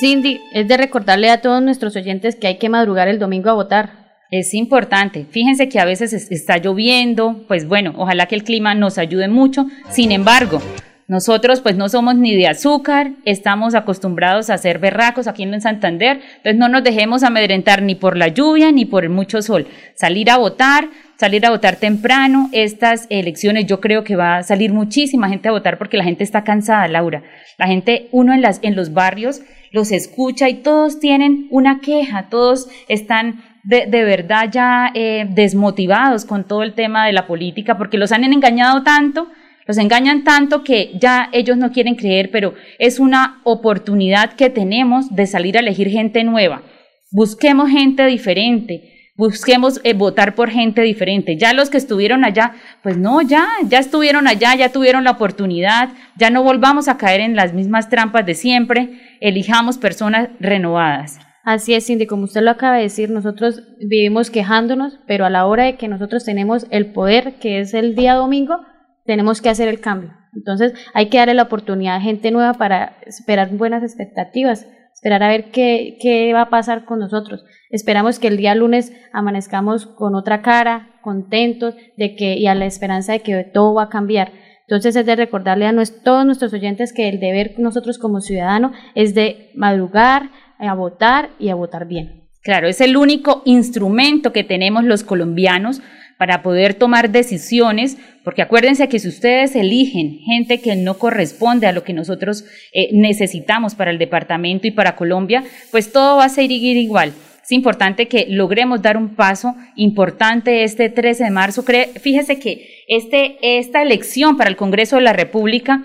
Cindy, 0.00 0.40
es 0.52 0.68
de 0.68 0.76
recordarle 0.76 1.30
a 1.30 1.40
todos 1.40 1.60
nuestros 1.60 1.96
oyentes 1.96 2.36
que 2.36 2.46
hay 2.46 2.58
que 2.58 2.68
madrugar 2.68 3.08
el 3.08 3.18
domingo 3.18 3.50
a 3.50 3.54
votar. 3.54 4.08
Es 4.30 4.54
importante. 4.54 5.26
Fíjense 5.30 5.68
que 5.68 5.80
a 5.80 5.84
veces 5.84 6.12
está 6.12 6.58
lloviendo, 6.58 7.44
pues 7.48 7.66
bueno, 7.66 7.94
ojalá 7.96 8.26
que 8.26 8.34
el 8.34 8.44
clima 8.44 8.74
nos 8.74 8.98
ayude 8.98 9.26
mucho. 9.26 9.66
Sin 9.90 10.12
embargo, 10.12 10.60
nosotros 11.08 11.62
pues 11.62 11.74
no 11.74 11.88
somos 11.88 12.16
ni 12.16 12.36
de 12.36 12.46
azúcar, 12.46 13.12
estamos 13.24 13.74
acostumbrados 13.74 14.50
a 14.50 14.58
ser 14.58 14.78
berracos 14.78 15.26
aquí 15.26 15.42
en 15.42 15.58
Santander, 15.62 16.20
entonces 16.36 16.56
no 16.56 16.68
nos 16.68 16.84
dejemos 16.84 17.22
amedrentar 17.22 17.80
ni 17.80 17.94
por 17.94 18.18
la 18.18 18.28
lluvia 18.28 18.70
ni 18.70 18.84
por 18.84 19.04
el 19.04 19.10
mucho 19.10 19.40
sol. 19.40 19.66
Salir 19.94 20.30
a 20.30 20.36
votar, 20.36 20.90
salir 21.16 21.46
a 21.46 21.50
votar 21.50 21.76
temprano. 21.76 22.50
Estas 22.52 23.06
elecciones 23.08 23.64
yo 23.66 23.80
creo 23.80 24.04
que 24.04 24.16
va 24.16 24.36
a 24.36 24.42
salir 24.42 24.74
muchísima 24.74 25.30
gente 25.30 25.48
a 25.48 25.52
votar 25.52 25.78
porque 25.78 25.96
la 25.96 26.04
gente 26.04 26.24
está 26.24 26.44
cansada, 26.44 26.86
Laura. 26.88 27.22
La 27.56 27.66
gente, 27.66 28.08
uno 28.12 28.34
en, 28.34 28.42
las, 28.42 28.60
en 28.62 28.76
los 28.76 28.92
barrios 28.92 29.40
los 29.72 29.92
escucha 29.92 30.48
y 30.48 30.62
todos 30.62 31.00
tienen 31.00 31.46
una 31.50 31.80
queja, 31.80 32.28
todos 32.28 32.68
están 32.88 33.42
de, 33.64 33.86
verdad 33.86 34.48
ya 34.50 34.90
eh, 34.94 35.26
desmotivados 35.28 36.24
con 36.24 36.44
todo 36.44 36.62
el 36.62 36.72
tema 36.72 37.06
de 37.06 37.12
la 37.12 37.26
política 37.26 37.76
porque 37.76 37.98
los 37.98 38.12
han 38.12 38.24
engañado 38.24 38.82
tanto, 38.82 39.28
los 39.66 39.76
engañan 39.76 40.24
tanto 40.24 40.64
que 40.64 40.92
ya 40.98 41.28
ellos 41.32 41.58
no 41.58 41.70
quieren 41.70 41.94
creer, 41.94 42.30
pero 42.30 42.54
es 42.78 42.98
una 42.98 43.42
oportunidad 43.44 44.32
que 44.32 44.48
tenemos 44.48 45.14
de 45.14 45.26
salir 45.26 45.56
a 45.58 45.60
elegir 45.60 45.90
gente 45.90 46.24
nueva. 46.24 46.62
Busquemos 47.10 47.68
gente 47.70 48.06
diferente, 48.06 48.97
busquemos 49.18 49.80
eh, 49.82 49.92
votar 49.92 50.34
por 50.34 50.48
gente 50.48 50.80
diferente. 50.80 51.36
Ya 51.36 51.52
los 51.52 51.68
que 51.68 51.76
estuvieron 51.76 52.24
allá, 52.24 52.52
pues 52.82 52.96
no, 52.96 53.20
ya, 53.20 53.48
ya 53.64 53.80
estuvieron 53.80 54.28
allá, 54.28 54.54
ya 54.54 54.72
tuvieron 54.72 55.04
la 55.04 55.10
oportunidad, 55.10 55.90
ya 56.16 56.30
no 56.30 56.42
volvamos 56.42 56.88
a 56.88 56.96
caer 56.96 57.20
en 57.20 57.36
las 57.36 57.52
mismas 57.52 57.90
trampas 57.90 58.24
de 58.24 58.34
siempre, 58.34 59.18
elijamos 59.20 59.76
personas 59.76 60.30
renovadas. 60.40 61.18
Así 61.44 61.74
es, 61.74 61.86
Cindy, 61.86 62.06
como 62.06 62.24
usted 62.24 62.42
lo 62.42 62.52
acaba 62.52 62.76
de 62.76 62.82
decir, 62.82 63.10
nosotros 63.10 63.62
vivimos 63.80 64.30
quejándonos, 64.30 65.00
pero 65.06 65.24
a 65.26 65.30
la 65.30 65.46
hora 65.46 65.64
de 65.64 65.76
que 65.76 65.88
nosotros 65.88 66.24
tenemos 66.24 66.66
el 66.70 66.92
poder, 66.92 67.34
que 67.40 67.60
es 67.60 67.74
el 67.74 67.96
día 67.96 68.14
domingo, 68.14 68.60
tenemos 69.04 69.42
que 69.42 69.48
hacer 69.48 69.66
el 69.66 69.80
cambio. 69.80 70.12
Entonces 70.34 70.74
hay 70.94 71.08
que 71.08 71.18
darle 71.18 71.34
la 71.34 71.44
oportunidad 71.44 71.96
a 71.96 72.00
gente 72.00 72.30
nueva 72.30 72.54
para 72.54 72.98
esperar 73.06 73.48
buenas 73.50 73.82
expectativas, 73.82 74.66
esperar 74.98 75.22
a 75.22 75.28
ver 75.28 75.52
qué, 75.52 75.96
qué 76.00 76.32
va 76.32 76.42
a 76.42 76.50
pasar 76.50 76.84
con 76.84 76.98
nosotros. 76.98 77.44
Esperamos 77.70 78.18
que 78.18 78.26
el 78.26 78.36
día 78.36 78.56
lunes 78.56 78.92
amanezcamos 79.12 79.86
con 79.86 80.16
otra 80.16 80.42
cara, 80.42 80.98
contentos 81.02 81.76
de 81.96 82.16
que 82.16 82.34
y 82.36 82.48
a 82.48 82.56
la 82.56 82.66
esperanza 82.66 83.12
de 83.12 83.20
que 83.20 83.44
todo 83.44 83.74
va 83.74 83.84
a 83.84 83.88
cambiar. 83.90 84.32
Entonces 84.62 84.96
es 84.96 85.06
de 85.06 85.14
recordarle 85.14 85.66
a 85.66 85.74
todos 86.02 86.26
nuestros 86.26 86.52
oyentes 86.52 86.92
que 86.92 87.08
el 87.08 87.20
deber 87.20 87.54
nosotros 87.58 87.96
como 87.96 88.20
ciudadanos 88.20 88.72
es 88.96 89.14
de 89.14 89.50
madrugar, 89.54 90.32
a 90.58 90.74
votar 90.74 91.30
y 91.38 91.50
a 91.50 91.54
votar 91.54 91.86
bien. 91.86 92.24
Claro, 92.42 92.66
es 92.66 92.80
el 92.80 92.96
único 92.96 93.42
instrumento 93.44 94.32
que 94.32 94.42
tenemos 94.42 94.82
los 94.82 95.04
colombianos 95.04 95.80
para 96.18 96.42
poder 96.42 96.74
tomar 96.74 97.10
decisiones, 97.10 97.96
porque 98.24 98.42
acuérdense 98.42 98.88
que 98.88 98.98
si 98.98 99.08
ustedes 99.08 99.54
eligen 99.54 100.18
gente 100.18 100.60
que 100.60 100.74
no 100.76 100.98
corresponde 100.98 101.66
a 101.66 101.72
lo 101.72 101.84
que 101.84 101.92
nosotros 101.92 102.44
eh, 102.72 102.90
necesitamos 102.92 103.74
para 103.74 103.92
el 103.92 103.98
departamento 103.98 104.66
y 104.66 104.72
para 104.72 104.96
Colombia, 104.96 105.44
pues 105.70 105.92
todo 105.92 106.16
va 106.18 106.24
a 106.24 106.28
seguir 106.28 106.76
igual. 106.76 107.12
Es 107.42 107.52
importante 107.52 108.08
que 108.08 108.26
logremos 108.28 108.82
dar 108.82 108.98
un 108.98 109.14
paso 109.14 109.54
importante 109.74 110.64
este 110.64 110.90
13 110.90 111.24
de 111.24 111.30
marzo. 111.30 111.62
Fíjese 111.62 112.38
que 112.38 112.84
este, 112.88 113.38
esta 113.40 113.80
elección 113.80 114.36
para 114.36 114.50
el 114.50 114.56
Congreso 114.56 114.96
de 114.96 115.02
la 115.02 115.14
República 115.14 115.82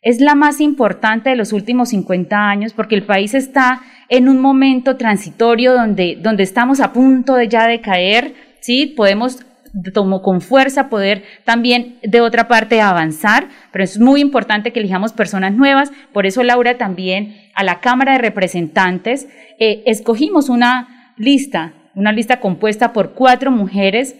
es 0.00 0.22
la 0.22 0.34
más 0.34 0.60
importante 0.60 1.28
de 1.28 1.36
los 1.36 1.52
últimos 1.52 1.90
50 1.90 2.48
años 2.48 2.72
porque 2.72 2.94
el 2.94 3.02
país 3.02 3.34
está 3.34 3.82
en 4.08 4.28
un 4.28 4.40
momento 4.40 4.96
transitorio 4.96 5.74
donde, 5.74 6.16
donde 6.18 6.44
estamos 6.44 6.80
a 6.80 6.94
punto 6.94 7.34
de 7.34 7.48
ya 7.48 7.66
de 7.66 7.82
caer, 7.82 8.34
¿sí? 8.60 8.86
Podemos 8.86 9.44
tomó 9.92 10.22
con 10.22 10.40
fuerza 10.40 10.88
poder 10.88 11.24
también 11.44 11.98
de 12.02 12.20
otra 12.20 12.48
parte 12.48 12.80
avanzar, 12.80 13.48
pero 13.72 13.84
es 13.84 13.98
muy 13.98 14.20
importante 14.20 14.72
que 14.72 14.80
elijamos 14.80 15.12
personas 15.12 15.54
nuevas, 15.54 15.92
por 16.12 16.26
eso 16.26 16.42
Laura 16.42 16.76
también 16.76 17.36
a 17.54 17.64
la 17.64 17.80
Cámara 17.80 18.12
de 18.12 18.18
Representantes 18.18 19.28
eh, 19.58 19.82
escogimos 19.86 20.48
una 20.48 21.14
lista, 21.16 21.74
una 21.94 22.12
lista 22.12 22.40
compuesta 22.40 22.92
por 22.92 23.14
cuatro 23.14 23.50
mujeres, 23.50 24.16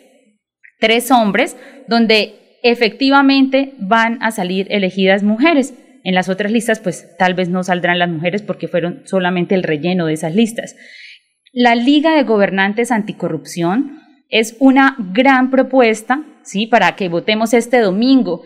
tres 0.81 1.11
hombres, 1.11 1.57
donde 1.89 2.59
efectivamente 2.63 3.75
van 3.79 4.23
a 4.23 4.31
salir 4.31 4.67
elegidas 4.71 5.23
mujeres. 5.23 5.75
En 6.05 6.15
las 6.15 6.29
otras 6.29 6.51
listas, 6.51 6.81
pues 6.81 7.17
tal 7.17 7.35
vez 7.35 7.49
no 7.49 7.63
saldrán 7.63 7.99
las 7.99 8.09
mujeres 8.09 8.43
porque 8.43 8.69
fueron 8.69 9.03
solamente 9.05 9.55
el 9.55 9.63
relleno 9.63 10.07
de 10.07 10.15
esas 10.15 10.35
listas. 10.35 10.75
La 11.53 11.75
Liga 11.75 12.17
de 12.17 12.25
Gobernantes 12.25 12.91
Anticorrupción 12.91 14.02
es 14.33 14.57
una 14.59 14.97
gran 15.13 15.51
propuesta, 15.51 16.25
¿sí? 16.43 16.67
Para 16.67 16.97
que 16.97 17.11
votemos 17.11 17.53
este 17.53 17.81
domingo, 17.81 18.43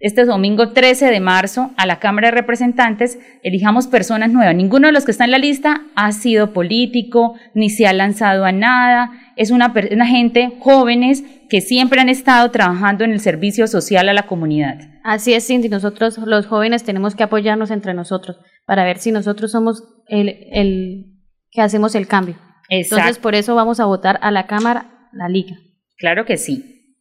este 0.00 0.24
domingo 0.24 0.72
13 0.72 1.10
de 1.10 1.20
marzo, 1.20 1.70
a 1.76 1.86
la 1.86 2.00
Cámara 2.00 2.28
de 2.28 2.36
Representantes, 2.36 3.18
elijamos 3.42 3.86
personas 3.86 4.32
nuevas. 4.32 4.56
Ninguno 4.56 4.88
de 4.88 4.92
los 4.92 5.04
que 5.04 5.10
está 5.10 5.24
en 5.24 5.30
la 5.30 5.38
lista 5.38 5.82
ha 5.94 6.10
sido 6.12 6.54
político, 6.54 7.34
ni 7.54 7.68
se 7.68 7.86
ha 7.86 7.92
lanzado 7.92 8.46
a 8.46 8.52
nada. 8.52 9.10
Es 9.36 9.50
una, 9.50 9.74
una 9.92 10.06
gente 10.06 10.54
jóvenes 10.58 11.22
que 11.50 11.60
siempre 11.60 12.00
han 12.00 12.08
estado 12.08 12.50
trabajando 12.50 13.04
en 13.04 13.12
el 13.12 13.20
servicio 13.20 13.66
social 13.66 14.08
a 14.08 14.14
la 14.14 14.26
comunidad. 14.26 14.78
Así 15.04 15.34
es, 15.34 15.46
Cindy. 15.46 15.68
Nosotros, 15.68 16.16
los 16.18 16.46
jóvenes, 16.46 16.82
tenemos 16.82 17.14
que 17.14 17.24
apoyarnos 17.24 17.70
entre 17.70 17.92
nosotros 17.92 18.38
para 18.64 18.84
ver 18.84 18.96
si 18.98 19.12
nosotros 19.12 19.52
somos 19.52 19.84
el, 20.08 20.30
el 20.50 21.06
que 21.50 21.60
hacemos 21.60 21.94
el 21.94 22.08
cambio. 22.08 22.36
Entonces, 22.70 23.18
por 23.18 23.34
eso 23.34 23.54
vamos 23.54 23.80
a 23.80 23.84
votar 23.84 24.18
a 24.22 24.30
la 24.30 24.46
Cámara, 24.46 24.95
la 25.12 25.28
Liga. 25.28 25.56
Claro 25.98 26.24
que 26.24 26.36
sí. 26.36 26.96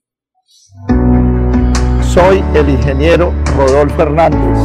Soy 2.03 2.43
el 2.53 2.69
ingeniero 2.69 3.33
Rodolfo 3.55 4.01
Hernández. 4.01 4.57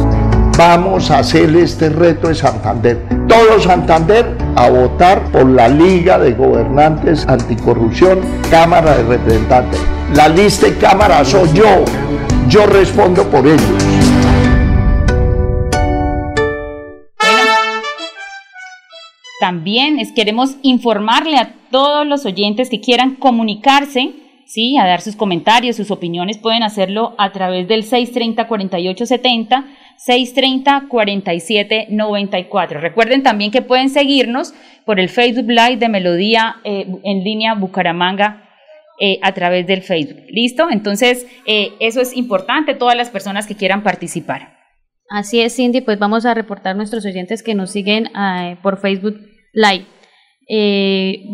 Vamos 0.57 1.09
a 1.11 1.19
hacer 1.19 1.55
este 1.55 1.89
reto 1.89 2.27
de 2.27 2.35
Santander. 2.35 2.97
Todo 3.27 3.59
Santander 3.59 4.37
a 4.55 4.69
votar 4.69 5.23
por 5.31 5.45
la 5.49 5.67
Liga 5.67 6.19
de 6.19 6.33
Gobernantes 6.33 7.27
Anticorrupción, 7.27 8.19
Cámara 8.49 8.97
de 8.97 9.03
Representantes. 9.03 9.81
La 10.15 10.27
lista 10.27 10.67
de 10.67 10.77
Cámara 10.77 11.23
soy 11.25 11.51
yo 11.53 11.85
yo 12.51 12.65
respondo 12.65 13.23
por 13.29 13.47
ellos. 13.47 13.90
También 19.41 19.97
es, 19.97 20.11
queremos 20.11 20.57
informarle 20.61 21.37
a 21.37 21.55
todos 21.71 22.05
los 22.05 22.27
oyentes 22.27 22.69
que 22.69 22.79
quieran 22.79 23.15
comunicarse, 23.15 24.11
¿sí? 24.45 24.77
a 24.77 24.85
dar 24.85 25.01
sus 25.01 25.15
comentarios, 25.15 25.77
sus 25.77 25.89
opiniones, 25.89 26.37
pueden 26.37 26.61
hacerlo 26.61 27.15
a 27.17 27.31
través 27.31 27.67
del 27.67 27.83
630-4870, 27.83 29.65
630-4794. 30.07 32.81
Recuerden 32.81 33.23
también 33.23 33.49
que 33.49 33.63
pueden 33.63 33.89
seguirnos 33.89 34.53
por 34.85 34.99
el 34.99 35.09
Facebook 35.09 35.49
Live 35.49 35.77
de 35.77 35.89
Melodía 35.89 36.57
eh, 36.63 36.85
en 37.03 37.23
línea 37.23 37.55
Bucaramanga 37.55 38.47
eh, 38.99 39.17
a 39.23 39.31
través 39.31 39.65
del 39.65 39.81
Facebook. 39.81 40.21
¿Listo? 40.29 40.69
Entonces, 40.69 41.25
eh, 41.47 41.71
eso 41.79 41.99
es 41.99 42.15
importante, 42.15 42.75
todas 42.75 42.95
las 42.95 43.09
personas 43.09 43.47
que 43.47 43.55
quieran 43.55 43.81
participar. 43.81 44.59
Así 45.09 45.41
es, 45.41 45.55
Cindy, 45.55 45.81
pues 45.81 45.97
vamos 45.97 46.27
a 46.27 46.35
reportar 46.35 46.75
nuestros 46.75 47.07
oyentes 47.07 47.41
que 47.41 47.55
nos 47.55 47.71
siguen 47.71 48.07
por 48.61 48.79
Facebook 48.79 49.30
Live. 49.53 49.85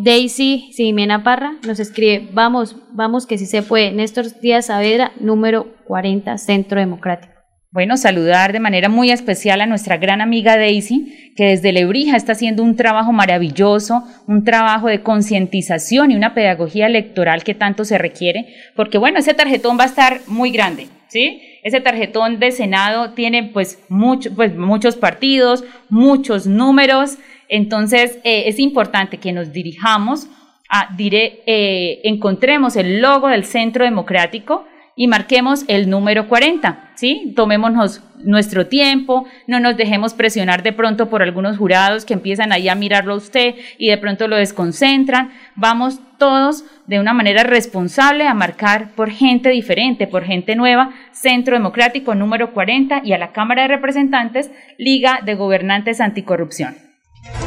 Daisy 0.04 0.70
Simena 0.74 1.24
Parra 1.24 1.58
nos 1.66 1.80
escribe, 1.80 2.28
vamos, 2.34 2.76
vamos 2.94 3.26
que 3.26 3.38
si 3.38 3.46
se 3.46 3.64
puede. 3.64 3.92
Néstor 3.92 4.26
Díaz 4.42 4.68
Saavedra, 4.68 5.12
número 5.20 5.76
40, 5.86 6.38
Centro 6.38 6.80
Democrático. 6.80 7.34
Bueno, 7.72 7.98
saludar 7.98 8.54
de 8.54 8.60
manera 8.60 8.90
muy 8.90 9.12
especial 9.12 9.62
a 9.62 9.66
nuestra 9.66 9.98
gran 9.98 10.22
amiga 10.22 10.58
Daisy, 10.58 11.34
que 11.36 11.46
desde 11.46 11.74
Lebrija 11.74 12.16
está 12.16 12.32
haciendo 12.32 12.64
un 12.64 12.76
trabajo 12.76 13.12
maravilloso, 13.12 14.04
un 14.26 14.44
trabajo 14.44 14.88
de 14.88 15.02
concientización 15.04 16.12
y 16.12 16.16
una 16.16 16.34
pedagogía 16.34 16.88
electoral 16.88 17.44
que 17.44 17.54
tanto 17.54 17.86
se 17.86 17.98
requiere, 17.98 18.48
porque 18.76 18.98
bueno, 18.98 19.20
ese 19.20 19.34
tarjetón 19.34 19.78
va 19.78 19.84
a 19.84 19.88
estar 19.88 20.22
muy 20.28 20.50
grande, 20.50 20.88
¿sí? 21.08 21.42
Ese 21.64 21.82
tarjetón 21.82 22.40
de 22.40 22.52
Senado 22.52 23.12
tiene 23.12 23.52
pues, 23.52 23.84
mucho, 23.90 24.34
pues 24.34 24.56
muchos 24.56 24.96
partidos, 24.96 25.64
muchos 25.90 26.48
números, 26.48 27.18
entonces 27.50 28.20
eh, 28.24 28.44
es 28.48 28.60
importante 28.60 29.18
que 29.18 29.32
nos 29.32 29.52
dirijamos 29.52 30.28
a, 30.70 30.94
diré, 30.96 31.44
eh, 31.46 32.02
encontremos 32.04 32.76
el 32.76 33.02
logo 33.02 33.28
del 33.30 33.46
Centro 33.46 33.86
Democrático, 33.86 34.66
y 34.98 35.08
marquemos 35.08 35.64
el 35.68 35.92
número 35.92 36.28
40, 36.28 36.90
¿sí? 36.96 37.32
Tomémonos 37.36 38.02
nuestro 38.24 38.66
tiempo, 38.66 39.28
no 39.46 39.60
nos 39.60 39.78
dejemos 39.78 40.16
presionar 40.16 40.64
de 40.64 40.74
pronto 40.74 41.08
por 41.08 41.22
algunos 41.22 41.56
jurados 41.58 42.04
que 42.04 42.16
empiezan 42.16 42.52
ahí 42.52 42.68
a 42.68 42.74
mirarlo 42.74 43.14
a 43.14 43.18
usted 43.18 43.54
y 43.78 43.90
de 43.90 43.98
pronto 44.00 44.28
lo 44.28 44.36
desconcentran. 44.38 45.30
Vamos 45.56 46.00
todos 46.18 46.66
de 46.88 47.00
una 47.00 47.14
manera 47.14 47.44
responsable 47.44 48.28
a 48.28 48.34
marcar 48.34 48.96
por 48.96 49.12
gente 49.12 49.50
diferente, 49.50 50.08
por 50.08 50.24
gente 50.24 50.56
nueva, 50.56 50.90
Centro 51.12 51.56
Democrático 51.56 52.16
número 52.16 52.52
40 52.54 53.02
y 53.04 53.14
a 53.14 53.20
la 53.20 53.34
Cámara 53.34 53.62
de 53.62 53.68
Representantes, 53.68 54.50
Liga 54.80 55.20
de 55.24 55.36
Gobernantes 55.36 56.02
Anticorrupción. 56.02 56.87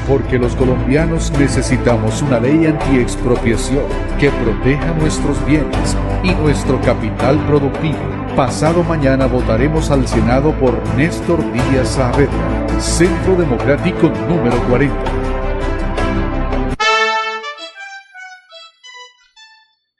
Porque 0.09 0.39
los 0.39 0.57
colombianos 0.57 1.31
necesitamos 1.39 2.21
una 2.23 2.41
ley 2.41 2.67
antiexpropiación 2.67 3.85
que 4.19 4.31
proteja 4.31 4.93
nuestros 4.95 5.45
bienes 5.47 5.97
y 6.25 6.35
nuestro 6.35 6.81
capital 6.81 7.39
productivo. 7.47 7.99
Pasado 8.35 8.83
mañana 8.83 9.27
votaremos 9.27 9.91
al 9.91 10.07
Senado 10.09 10.53
por 10.59 10.77
Néstor 10.97 11.41
Díaz 11.53 11.91
Saavedra, 11.91 12.81
Centro 12.81 13.37
Democrático 13.37 14.09
número 14.29 14.57
40. 14.69 14.95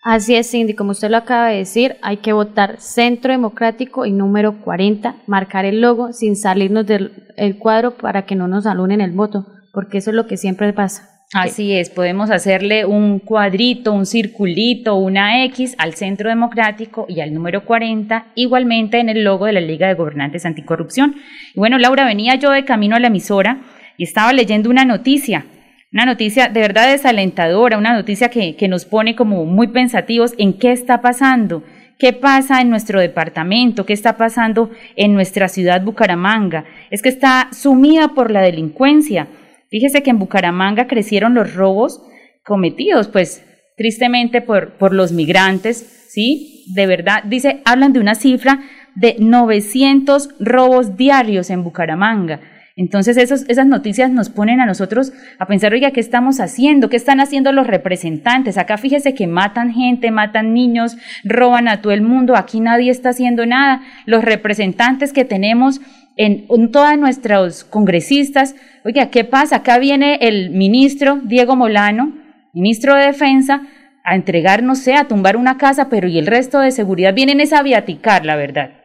Así 0.03 0.35
es, 0.35 0.50
Cindy, 0.50 0.75
como 0.75 0.93
usted 0.93 1.11
lo 1.11 1.19
acaba 1.19 1.49
de 1.49 1.59
decir, 1.59 1.97
hay 2.03 2.17
que 2.17 2.33
votar 2.33 2.81
Centro 2.81 3.33
Democrático 3.33 4.07
y 4.07 4.12
número 4.12 4.61
40, 4.61 5.17
marcar 5.27 5.67
el 5.67 5.81
logo 5.81 6.12
sin 6.12 6.37
salirnos 6.37 6.87
del 6.87 7.59
cuadro 7.59 7.93
para 7.93 8.27
que 8.27 8.35
no 8.35 8.49
nos 8.49 8.67
alunen 8.67 9.00
el 9.00 9.12
voto 9.12 9.47
porque 9.73 9.99
eso 9.99 10.11
es 10.11 10.17
lo 10.17 10.27
que 10.27 10.37
siempre 10.37 10.73
pasa. 10.73 11.21
Así 11.33 11.75
es, 11.75 11.91
podemos 11.91 12.29
hacerle 12.33 12.85
un 12.85 13.21
cuadrito, 13.21 13.93
un 13.93 14.05
circulito, 14.05 14.97
una 14.97 15.45
X 15.45 15.77
al 15.79 15.95
Centro 15.95 16.29
Democrático 16.29 17.07
y 17.09 17.21
al 17.21 17.33
número 17.33 17.65
40, 17.65 18.33
igualmente 18.35 18.99
en 18.99 19.09
el 19.09 19.23
logo 19.23 19.47
de 19.47 19.53
la 19.53 19.61
Liga 19.61 19.87
de 19.87 19.95
Gobernantes 19.95 20.45
Anticorrupción. 20.45 21.15
Y 21.55 21.61
bueno, 21.61 21.79
Laura, 21.79 22.05
venía 22.05 22.35
yo 22.35 22.50
de 22.50 22.65
camino 22.65 22.97
a 22.97 23.00
la 23.00 23.07
emisora 23.07 23.61
y 23.97 24.03
estaba 24.03 24.33
leyendo 24.33 24.71
una 24.71 24.85
noticia, 24.85 25.47
una 25.93 26.05
noticia 26.05 26.49
de 26.49 26.61
verdad 26.62 26.91
desalentadora, 26.91 27.79
una 27.79 27.93
noticia 27.93 28.29
que, 28.29 28.57
que 28.57 28.67
nos 28.67 28.85
pone 28.85 29.15
como 29.15 29.45
muy 29.45 29.69
pensativos 29.69 30.35
en 30.37 30.59
qué 30.59 30.73
está 30.73 31.00
pasando. 31.00 31.62
¿Qué 31.97 32.12
pasa 32.12 32.61
en 32.61 32.71
nuestro 32.71 32.99
departamento? 32.99 33.87
¿Qué 33.87 33.93
está 33.93 34.17
pasando 34.17 34.71
en 34.97 35.15
nuestra 35.15 35.49
ciudad 35.49 35.83
Bucaramanga? 35.83 36.65
Es 36.91 37.03
que 37.03 37.11
está 37.11 37.50
sumida 37.53 38.15
por 38.15 38.33
la 38.33 38.41
delincuencia. 38.41 39.29
Fíjese 39.71 40.03
que 40.03 40.11
en 40.11 40.19
Bucaramanga 40.19 40.87
crecieron 40.87 41.35
los 41.35 41.55
robos 41.55 42.03
cometidos, 42.45 43.09
pues 43.09 43.45
tristemente 43.77 44.43
por, 44.43 44.75
por 44.79 44.93
los 44.93 45.12
migrantes, 45.12 46.09
¿sí? 46.11 46.65
De 46.75 46.87
verdad, 46.87 47.23
dice, 47.25 47.62
hablan 47.65 47.93
de 47.93 48.00
una 48.00 48.15
cifra 48.15 48.61
de 48.95 49.17
900 49.19 50.31
robos 50.41 50.97
diarios 50.97 51.50
en 51.50 51.62
Bucaramanga. 51.62 52.41
Entonces 52.77 53.17
esos, 53.17 53.49
esas 53.49 53.67
noticias 53.67 54.11
nos 54.11 54.31
ponen 54.31 54.61
a 54.61 54.67
nosotros 54.67 55.12
a 55.39 55.47
pensar, 55.47 55.73
oiga, 55.73 55.91
¿qué 55.91 56.00
estamos 56.00 56.41
haciendo? 56.41 56.89
¿Qué 56.89 56.97
están 56.97 57.21
haciendo 57.21 57.53
los 57.53 57.67
representantes? 57.67 58.59
Acá 58.59 58.79
fíjese 58.79 59.15
que 59.15 59.27
matan 59.27 59.73
gente, 59.73 60.11
matan 60.11 60.55
niños, 60.55 60.97
roban 61.25 61.69
a 61.69 61.83
todo 61.83 61.93
el 61.93 62.03
mundo, 62.03 62.37
aquí 62.37 62.59
nadie 62.61 62.91
está 62.91 63.11
haciendo 63.11 63.45
nada. 63.45 63.83
Los 64.07 64.25
representantes 64.25 65.12
que 65.12 65.25
tenemos 65.25 65.81
en, 66.17 66.47
en 66.49 66.71
todas 66.71 66.99
nuestros 66.99 67.65
congresistas, 67.65 68.55
oiga, 68.85 69.11
¿qué 69.11 69.25
pasa? 69.25 69.57
Acá 69.57 69.79
viene 69.79 70.19
el 70.23 70.51
ministro 70.51 71.21
Diego 71.23 71.57
Molano, 71.57 72.13
ministro 72.53 72.95
de 72.95 73.07
Defensa, 73.07 73.63
a 74.05 74.15
entregar, 74.15 74.63
no 74.63 74.75
sé, 74.75 74.95
a 74.95 75.09
tumbar 75.09 75.37
una 75.37 75.59
casa, 75.59 75.89
pero 75.89 76.09
y 76.09 76.19
el 76.19 76.27
resto 76.27 76.61
de 76.61 76.71
seguridad 76.71 77.15
vienen 77.15 77.41
es 77.41 77.53
a 77.53 77.63
viaticar, 77.63 78.25
la 78.25 78.37
verdad. 78.37 78.81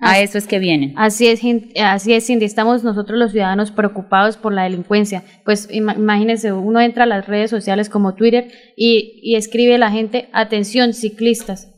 A 0.00 0.20
eso 0.20 0.38
es 0.38 0.46
que 0.46 0.60
vienen. 0.60 0.94
Así 0.96 1.26
es, 1.26 1.40
así 1.82 2.12
es, 2.12 2.26
Cindy. 2.26 2.44
Estamos 2.44 2.84
nosotros 2.84 3.18
los 3.18 3.32
ciudadanos 3.32 3.72
preocupados 3.72 4.36
por 4.36 4.52
la 4.52 4.62
delincuencia. 4.62 5.24
Pues 5.44 5.68
imagínense, 5.72 6.52
uno 6.52 6.80
entra 6.80 7.02
a 7.02 7.06
las 7.08 7.26
redes 7.26 7.50
sociales 7.50 7.88
como 7.88 8.14
Twitter 8.14 8.48
y, 8.76 9.20
y 9.24 9.34
escribe 9.34 9.76
la 9.76 9.90
gente, 9.90 10.28
atención, 10.32 10.94
ciclistas. 10.94 11.74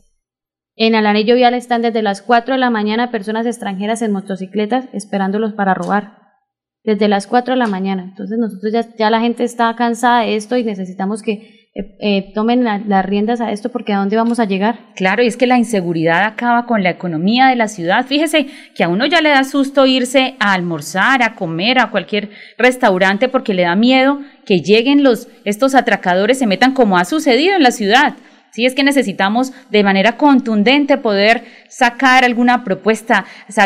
En 0.75 0.93
el 0.93 1.07
anillo 1.07 1.35
vial 1.35 1.55
están 1.55 1.81
desde 1.81 2.03
las 2.03 2.21
4 2.21 2.53
de 2.53 2.59
la 2.59 2.69
mañana 2.69 3.09
personas 3.09 3.47
extranjeras 3.47 4.03
en 4.03 4.11
motocicletas 4.11 4.85
esperándolos 4.93 5.53
para 5.53 5.73
robar. 5.73 6.20
Desde 6.83 7.07
las 7.07 7.27
4 7.27 7.53
de 7.53 7.59
la 7.59 7.67
mañana. 7.67 8.03
Entonces 8.03 8.37
nosotros 8.39 8.73
ya, 8.73 8.85
ya 8.97 9.09
la 9.09 9.21
gente 9.21 9.43
está 9.43 9.75
cansada 9.75 10.21
de 10.21 10.35
esto 10.35 10.57
y 10.57 10.63
necesitamos 10.63 11.21
que 11.21 11.61
eh, 11.73 11.95
eh, 12.01 12.31
tomen 12.33 12.65
las 12.65 13.05
riendas 13.05 13.39
a 13.39 13.53
esto 13.53 13.69
porque 13.69 13.93
a 13.93 13.99
dónde 13.99 14.17
vamos 14.17 14.41
a 14.41 14.45
llegar. 14.45 14.77
Claro, 14.93 15.23
y 15.23 15.27
es 15.27 15.37
que 15.37 15.47
la 15.47 15.57
inseguridad 15.57 16.25
acaba 16.25 16.65
con 16.65 16.83
la 16.83 16.89
economía 16.89 17.47
de 17.47 17.55
la 17.55 17.69
ciudad. 17.69 18.05
Fíjese 18.05 18.47
que 18.75 18.83
a 18.83 18.89
uno 18.89 19.05
ya 19.05 19.21
le 19.21 19.29
da 19.29 19.45
susto 19.45 19.85
irse 19.85 20.35
a 20.41 20.51
almorzar, 20.51 21.23
a 21.23 21.35
comer, 21.35 21.79
a 21.79 21.89
cualquier 21.89 22.29
restaurante 22.57 23.29
porque 23.29 23.53
le 23.53 23.61
da 23.61 23.77
miedo 23.77 24.19
que 24.45 24.59
lleguen 24.59 25.01
los 25.01 25.29
estos 25.45 25.73
atracadores, 25.73 26.39
se 26.39 26.45
metan 26.45 26.73
como 26.73 26.97
ha 26.97 27.05
sucedido 27.05 27.55
en 27.55 27.63
la 27.63 27.71
ciudad. 27.71 28.15
Sí, 28.51 28.65
es 28.65 28.75
que 28.75 28.83
necesitamos 28.83 29.53
de 29.69 29.83
manera 29.85 30.17
contundente 30.17 30.97
poder 30.97 31.45
sacar 31.69 32.25
alguna 32.25 32.65
propuesta, 32.65 33.23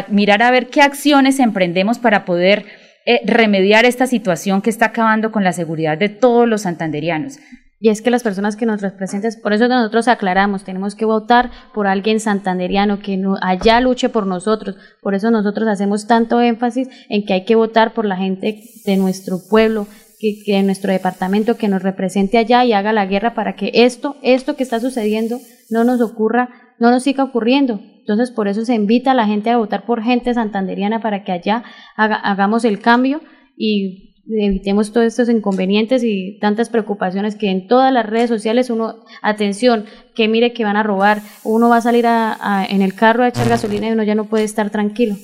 mirar 0.09 0.43
a 0.43 0.51
ver 0.51 0.67
qué 0.67 0.83
acciones 0.83 1.39
emprendemos 1.39 1.97
para 1.97 2.23
poder 2.23 2.65
eh, 3.05 3.21
remediar 3.25 3.85
esta 3.85 4.07
situación 4.07 4.61
que 4.61 4.69
está 4.69 4.87
acabando 4.87 5.31
con 5.31 5.43
la 5.43 5.53
seguridad 5.53 5.97
de 5.97 6.09
todos 6.09 6.47
los 6.47 6.61
santanderianos. 6.61 7.37
Y 7.79 7.89
es 7.89 8.01
que 8.01 8.09
las 8.09 8.23
personas 8.23 8.55
que 8.55 8.65
nos 8.65 8.81
representen, 8.81 9.31
por 9.43 9.53
eso 9.53 9.67
nosotros 9.67 10.07
aclaramos, 10.07 10.63
tenemos 10.63 10.95
que 10.95 11.05
votar 11.05 11.51
por 11.73 11.85
alguien 11.85 12.19
santanderiano 12.19 12.99
que 12.99 13.21
allá 13.41 13.79
luche 13.79 14.09
por 14.09 14.25
nosotros. 14.25 14.75
Por 15.01 15.13
eso 15.13 15.29
nosotros 15.29 15.67
hacemos 15.67 16.07
tanto 16.07 16.41
énfasis 16.41 16.87
en 17.09 17.25
que 17.25 17.33
hay 17.33 17.45
que 17.45 17.53
votar 17.55 17.93
por 17.93 18.05
la 18.05 18.17
gente 18.17 18.63
de 18.85 18.97
nuestro 18.97 19.39
pueblo, 19.49 19.87
que, 20.19 20.41
que 20.43 20.57
en 20.57 20.65
nuestro 20.65 20.91
departamento, 20.91 21.57
que 21.57 21.67
nos 21.67 21.83
represente 21.83 22.39
allá 22.39 22.65
y 22.65 22.73
haga 22.73 22.91
la 22.91 23.05
guerra 23.05 23.35
para 23.35 23.55
que 23.55 23.69
esto, 23.73 24.15
esto 24.23 24.55
que 24.55 24.63
está 24.63 24.79
sucediendo 24.79 25.39
no 25.69 25.83
nos 25.83 26.01
ocurra, 26.01 26.64
no 26.79 26.91
nos 26.91 27.03
siga 27.03 27.23
ocurriendo. 27.23 27.79
Entonces, 27.99 28.31
por 28.31 28.47
eso 28.47 28.63
se 28.65 28.75
invita 28.75 29.11
a 29.11 29.15
la 29.15 29.25
gente 29.25 29.49
a 29.49 29.57
votar 29.57 29.85
por 29.85 30.03
gente 30.03 30.33
santanderiana 30.33 31.01
para 31.01 31.23
que 31.23 31.31
allá 31.31 31.63
hagamos 31.95 32.63
el 32.63 32.79
cambio 32.79 33.21
y 33.57 34.15
evitemos 34.27 34.91
todos 34.91 35.07
estos 35.07 35.29
inconvenientes 35.29 36.03
y 36.03 36.37
tantas 36.39 36.69
preocupaciones 36.69 37.35
que 37.35 37.49
en 37.49 37.67
todas 37.67 37.93
las 37.93 38.05
redes 38.05 38.29
sociales 38.29 38.69
uno, 38.69 39.03
atención, 39.21 39.85
que 40.15 40.27
mire 40.27 40.53
que 40.53 40.63
van 40.63 40.77
a 40.77 40.83
robar, 40.83 41.21
uno 41.43 41.69
va 41.69 41.77
a 41.77 41.81
salir 41.81 42.05
a, 42.07 42.65
en 42.69 42.81
el 42.81 42.95
carro 42.95 43.23
a 43.23 43.29
echar 43.29 43.47
gasolina 43.47 43.87
y 43.87 43.91
uno 43.91 44.03
ya 44.03 44.15
no 44.15 44.25
puede 44.25 44.43
estar 44.43 44.69
tranquilo. 44.69 45.15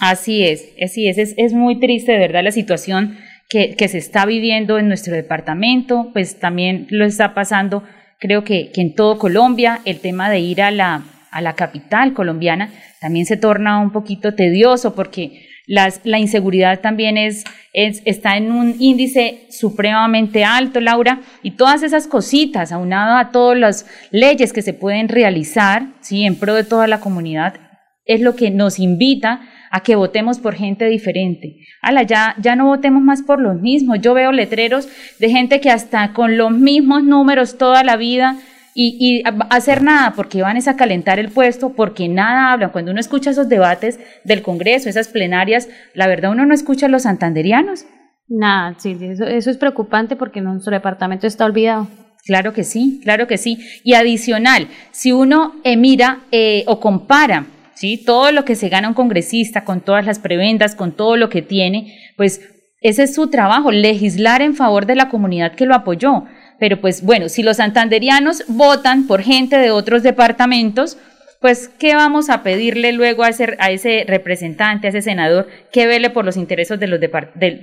Así 0.00 0.42
es, 0.42 0.72
así 0.82 1.08
es, 1.08 1.18
es, 1.18 1.34
es 1.36 1.52
muy 1.52 1.78
triste 1.78 2.12
de 2.12 2.18
verdad 2.18 2.44
la 2.44 2.52
situación 2.52 3.18
que, 3.48 3.74
que, 3.74 3.88
se 3.88 3.98
está 3.98 4.24
viviendo 4.24 4.78
en 4.78 4.88
nuestro 4.88 5.14
departamento, 5.14 6.10
pues 6.12 6.38
también 6.38 6.86
lo 6.90 7.04
está 7.04 7.34
pasando, 7.34 7.82
creo 8.20 8.44
que, 8.44 8.70
que 8.70 8.80
en 8.80 8.94
todo 8.94 9.18
Colombia, 9.18 9.80
el 9.84 10.00
tema 10.00 10.30
de 10.30 10.38
ir 10.38 10.62
a 10.62 10.70
la, 10.70 11.02
a 11.30 11.40
la 11.40 11.54
capital 11.54 12.12
colombiana 12.14 12.70
también 13.00 13.26
se 13.26 13.36
torna 13.36 13.80
un 13.80 13.90
poquito 13.90 14.34
tedioso 14.34 14.94
porque 14.94 15.48
la 15.66 16.18
inseguridad 16.18 16.80
también 16.80 17.16
es, 17.16 17.44
está 17.72 18.36
en 18.36 18.50
un 18.50 18.74
índice 18.80 19.46
supremamente 19.50 20.44
alto, 20.44 20.80
Laura, 20.80 21.20
y 21.44 21.52
todas 21.52 21.84
esas 21.84 22.08
cositas, 22.08 22.72
aunado 22.72 23.16
a 23.16 23.30
todas 23.30 23.56
las 23.56 23.86
leyes 24.10 24.52
que 24.52 24.62
se 24.62 24.74
pueden 24.74 25.08
realizar 25.08 25.84
¿sí? 26.00 26.24
en 26.24 26.34
pro 26.34 26.54
de 26.54 26.64
toda 26.64 26.88
la 26.88 26.98
comunidad, 26.98 27.54
es 28.04 28.20
lo 28.20 28.34
que 28.34 28.50
nos 28.50 28.80
invita 28.80 29.42
a 29.70 29.80
que 29.80 29.94
votemos 29.94 30.38
por 30.38 30.54
gente 30.54 30.86
diferente. 30.86 31.56
Ala, 31.80 32.02
ya, 32.02 32.34
ya 32.42 32.56
no 32.56 32.66
votemos 32.66 33.02
más 33.02 33.22
por 33.22 33.40
los 33.40 33.60
mismos. 33.60 34.00
Yo 34.00 34.14
veo 34.14 34.32
letreros 34.32 34.88
de 35.18 35.30
gente 35.30 35.60
que 35.60 35.70
hasta 35.70 36.12
con 36.12 36.36
los 36.36 36.50
mismos 36.50 37.04
números 37.04 37.56
toda 37.56 37.84
la 37.84 37.96
vida 37.96 38.36
y, 38.74 39.22
hacer 39.50 39.82
nada 39.82 40.12
porque 40.14 40.42
van 40.42 40.56
a 40.56 40.76
calentar 40.76 41.18
el 41.18 41.30
puesto, 41.30 41.72
porque 41.74 42.08
nada 42.08 42.52
hablan. 42.52 42.70
Cuando 42.70 42.90
uno 42.90 43.00
escucha 43.00 43.30
esos 43.30 43.48
debates 43.48 43.98
del 44.24 44.42
Congreso, 44.42 44.88
esas 44.88 45.08
plenarias, 45.08 45.68
la 45.94 46.06
verdad 46.06 46.32
uno 46.32 46.46
no 46.46 46.54
escucha 46.54 46.86
a 46.86 46.88
los 46.88 47.02
santanderianos. 47.02 47.86
Nada, 48.28 48.76
sí, 48.78 48.96
eso, 49.00 49.24
es 49.26 49.56
preocupante 49.56 50.16
porque 50.16 50.40
nuestro 50.40 50.72
departamento 50.72 51.26
está 51.26 51.44
olvidado. 51.44 51.88
Claro 52.24 52.52
que 52.52 52.64
sí, 52.64 53.00
claro 53.02 53.26
que 53.26 53.38
sí. 53.38 53.58
Y 53.82 53.94
adicional, 53.94 54.68
si 54.92 55.10
uno 55.12 55.54
eh, 55.64 55.76
mira 55.76 56.20
eh, 56.30 56.64
o 56.66 56.78
compara 56.78 57.46
¿sí? 57.80 57.96
todo 57.96 58.30
lo 58.30 58.44
que 58.44 58.56
se 58.56 58.68
gana 58.68 58.88
un 58.88 58.94
congresista 58.94 59.64
con 59.64 59.80
todas 59.80 60.04
las 60.04 60.18
prebendas, 60.18 60.74
con 60.74 60.92
todo 60.92 61.16
lo 61.16 61.30
que 61.30 61.40
tiene, 61.40 61.98
pues 62.18 62.42
ese 62.82 63.04
es 63.04 63.14
su 63.14 63.28
trabajo, 63.28 63.72
legislar 63.72 64.42
en 64.42 64.54
favor 64.54 64.84
de 64.84 64.96
la 64.96 65.08
comunidad 65.08 65.54
que 65.54 65.64
lo 65.64 65.74
apoyó. 65.74 66.24
Pero 66.58 66.82
pues 66.82 67.02
bueno, 67.02 67.30
si 67.30 67.42
los 67.42 67.56
santanderianos 67.56 68.44
votan 68.48 69.06
por 69.06 69.22
gente 69.22 69.56
de 69.56 69.70
otros 69.70 70.02
departamentos, 70.02 70.98
pues 71.40 71.68
¿qué 71.68 71.94
vamos 71.94 72.28
a 72.28 72.42
pedirle 72.42 72.92
luego 72.92 73.24
a 73.24 73.30
ese, 73.30 73.56
a 73.58 73.70
ese 73.70 74.04
representante, 74.06 74.86
a 74.86 74.90
ese 74.90 75.00
senador, 75.00 75.48
que 75.72 75.86
vele 75.86 76.10
por 76.10 76.26
los 76.26 76.36
intereses 76.36 76.78
de 76.78 76.86
los, 76.86 77.00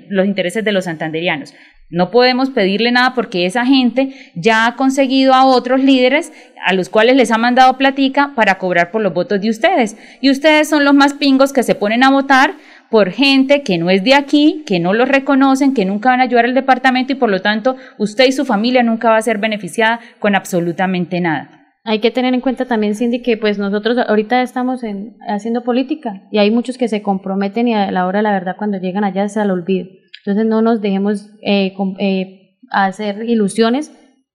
los 0.09 0.25
intereses 0.25 0.65
de 0.65 0.71
los 0.71 0.85
santanderianos? 0.85 1.53
No 1.89 2.09
podemos 2.09 2.49
pedirle 2.49 2.91
nada 2.91 3.13
porque 3.13 3.45
esa 3.45 3.65
gente 3.65 4.13
ya 4.35 4.65
ha 4.65 4.75
conseguido 4.75 5.33
a 5.33 5.45
otros 5.45 5.79
líderes 5.79 6.33
a 6.65 6.73
los 6.73 6.89
cuales 6.89 7.15
les 7.15 7.31
ha 7.31 7.37
mandado 7.37 7.77
platica 7.77 8.33
para 8.35 8.57
cobrar 8.57 8.91
por 8.91 9.01
los 9.01 9.13
votos 9.13 9.39
de 9.39 9.49
ustedes. 9.49 9.95
Y 10.21 10.31
ustedes 10.31 10.67
son 10.67 10.83
los 10.83 10.95
más 10.95 11.13
pingos 11.13 11.53
que 11.53 11.63
se 11.63 11.75
ponen 11.75 12.03
a 12.03 12.09
votar 12.09 12.55
por 12.89 13.11
gente 13.11 13.61
que 13.61 13.77
no 13.77 13.89
es 13.89 14.03
de 14.03 14.15
aquí, 14.15 14.63
que 14.65 14.79
no 14.79 14.93
lo 14.93 15.05
reconocen, 15.05 15.73
que 15.73 15.85
nunca 15.85 16.09
van 16.09 16.19
a 16.19 16.23
ayudar 16.23 16.45
al 16.45 16.55
departamento 16.55 17.13
y 17.13 17.15
por 17.15 17.29
lo 17.29 17.41
tanto 17.41 17.77
usted 17.97 18.25
y 18.25 18.31
su 18.31 18.43
familia 18.43 18.81
nunca 18.81 19.09
va 19.09 19.17
a 19.17 19.21
ser 19.21 19.37
beneficiada 19.37 19.99
con 20.19 20.35
absolutamente 20.35 21.21
nada. 21.21 21.56
Hay 21.89 21.99
que 21.99 22.11
tener 22.11 22.33
en 22.33 22.41
cuenta 22.41 22.65
también, 22.65 22.95
Cindy, 22.95 23.21
que 23.21 23.37
pues 23.37 23.57
nosotros 23.57 23.97
ahorita 23.97 24.41
estamos 24.41 24.81
haciendo 25.25 25.63
política 25.63 26.27
y 26.31 26.37
hay 26.37 26.51
muchos 26.51 26.77
que 26.77 26.89
se 26.89 27.01
comprometen 27.01 27.69
y 27.69 27.75
a 27.75 27.89
la 27.91 28.05
hora 28.07 28.21
la 28.21 28.33
verdad 28.33 28.57
cuando 28.57 28.77
llegan 28.77 29.05
allá 29.05 29.29
se 29.29 29.39
al 29.39 29.51
olvido. 29.51 29.87
Entonces 30.25 30.45
no 30.45 30.61
nos 30.61 30.81
dejemos 30.81 31.29
eh, 31.41 31.73
eh, 31.99 32.57
hacer 32.71 33.23
ilusiones 33.29 33.93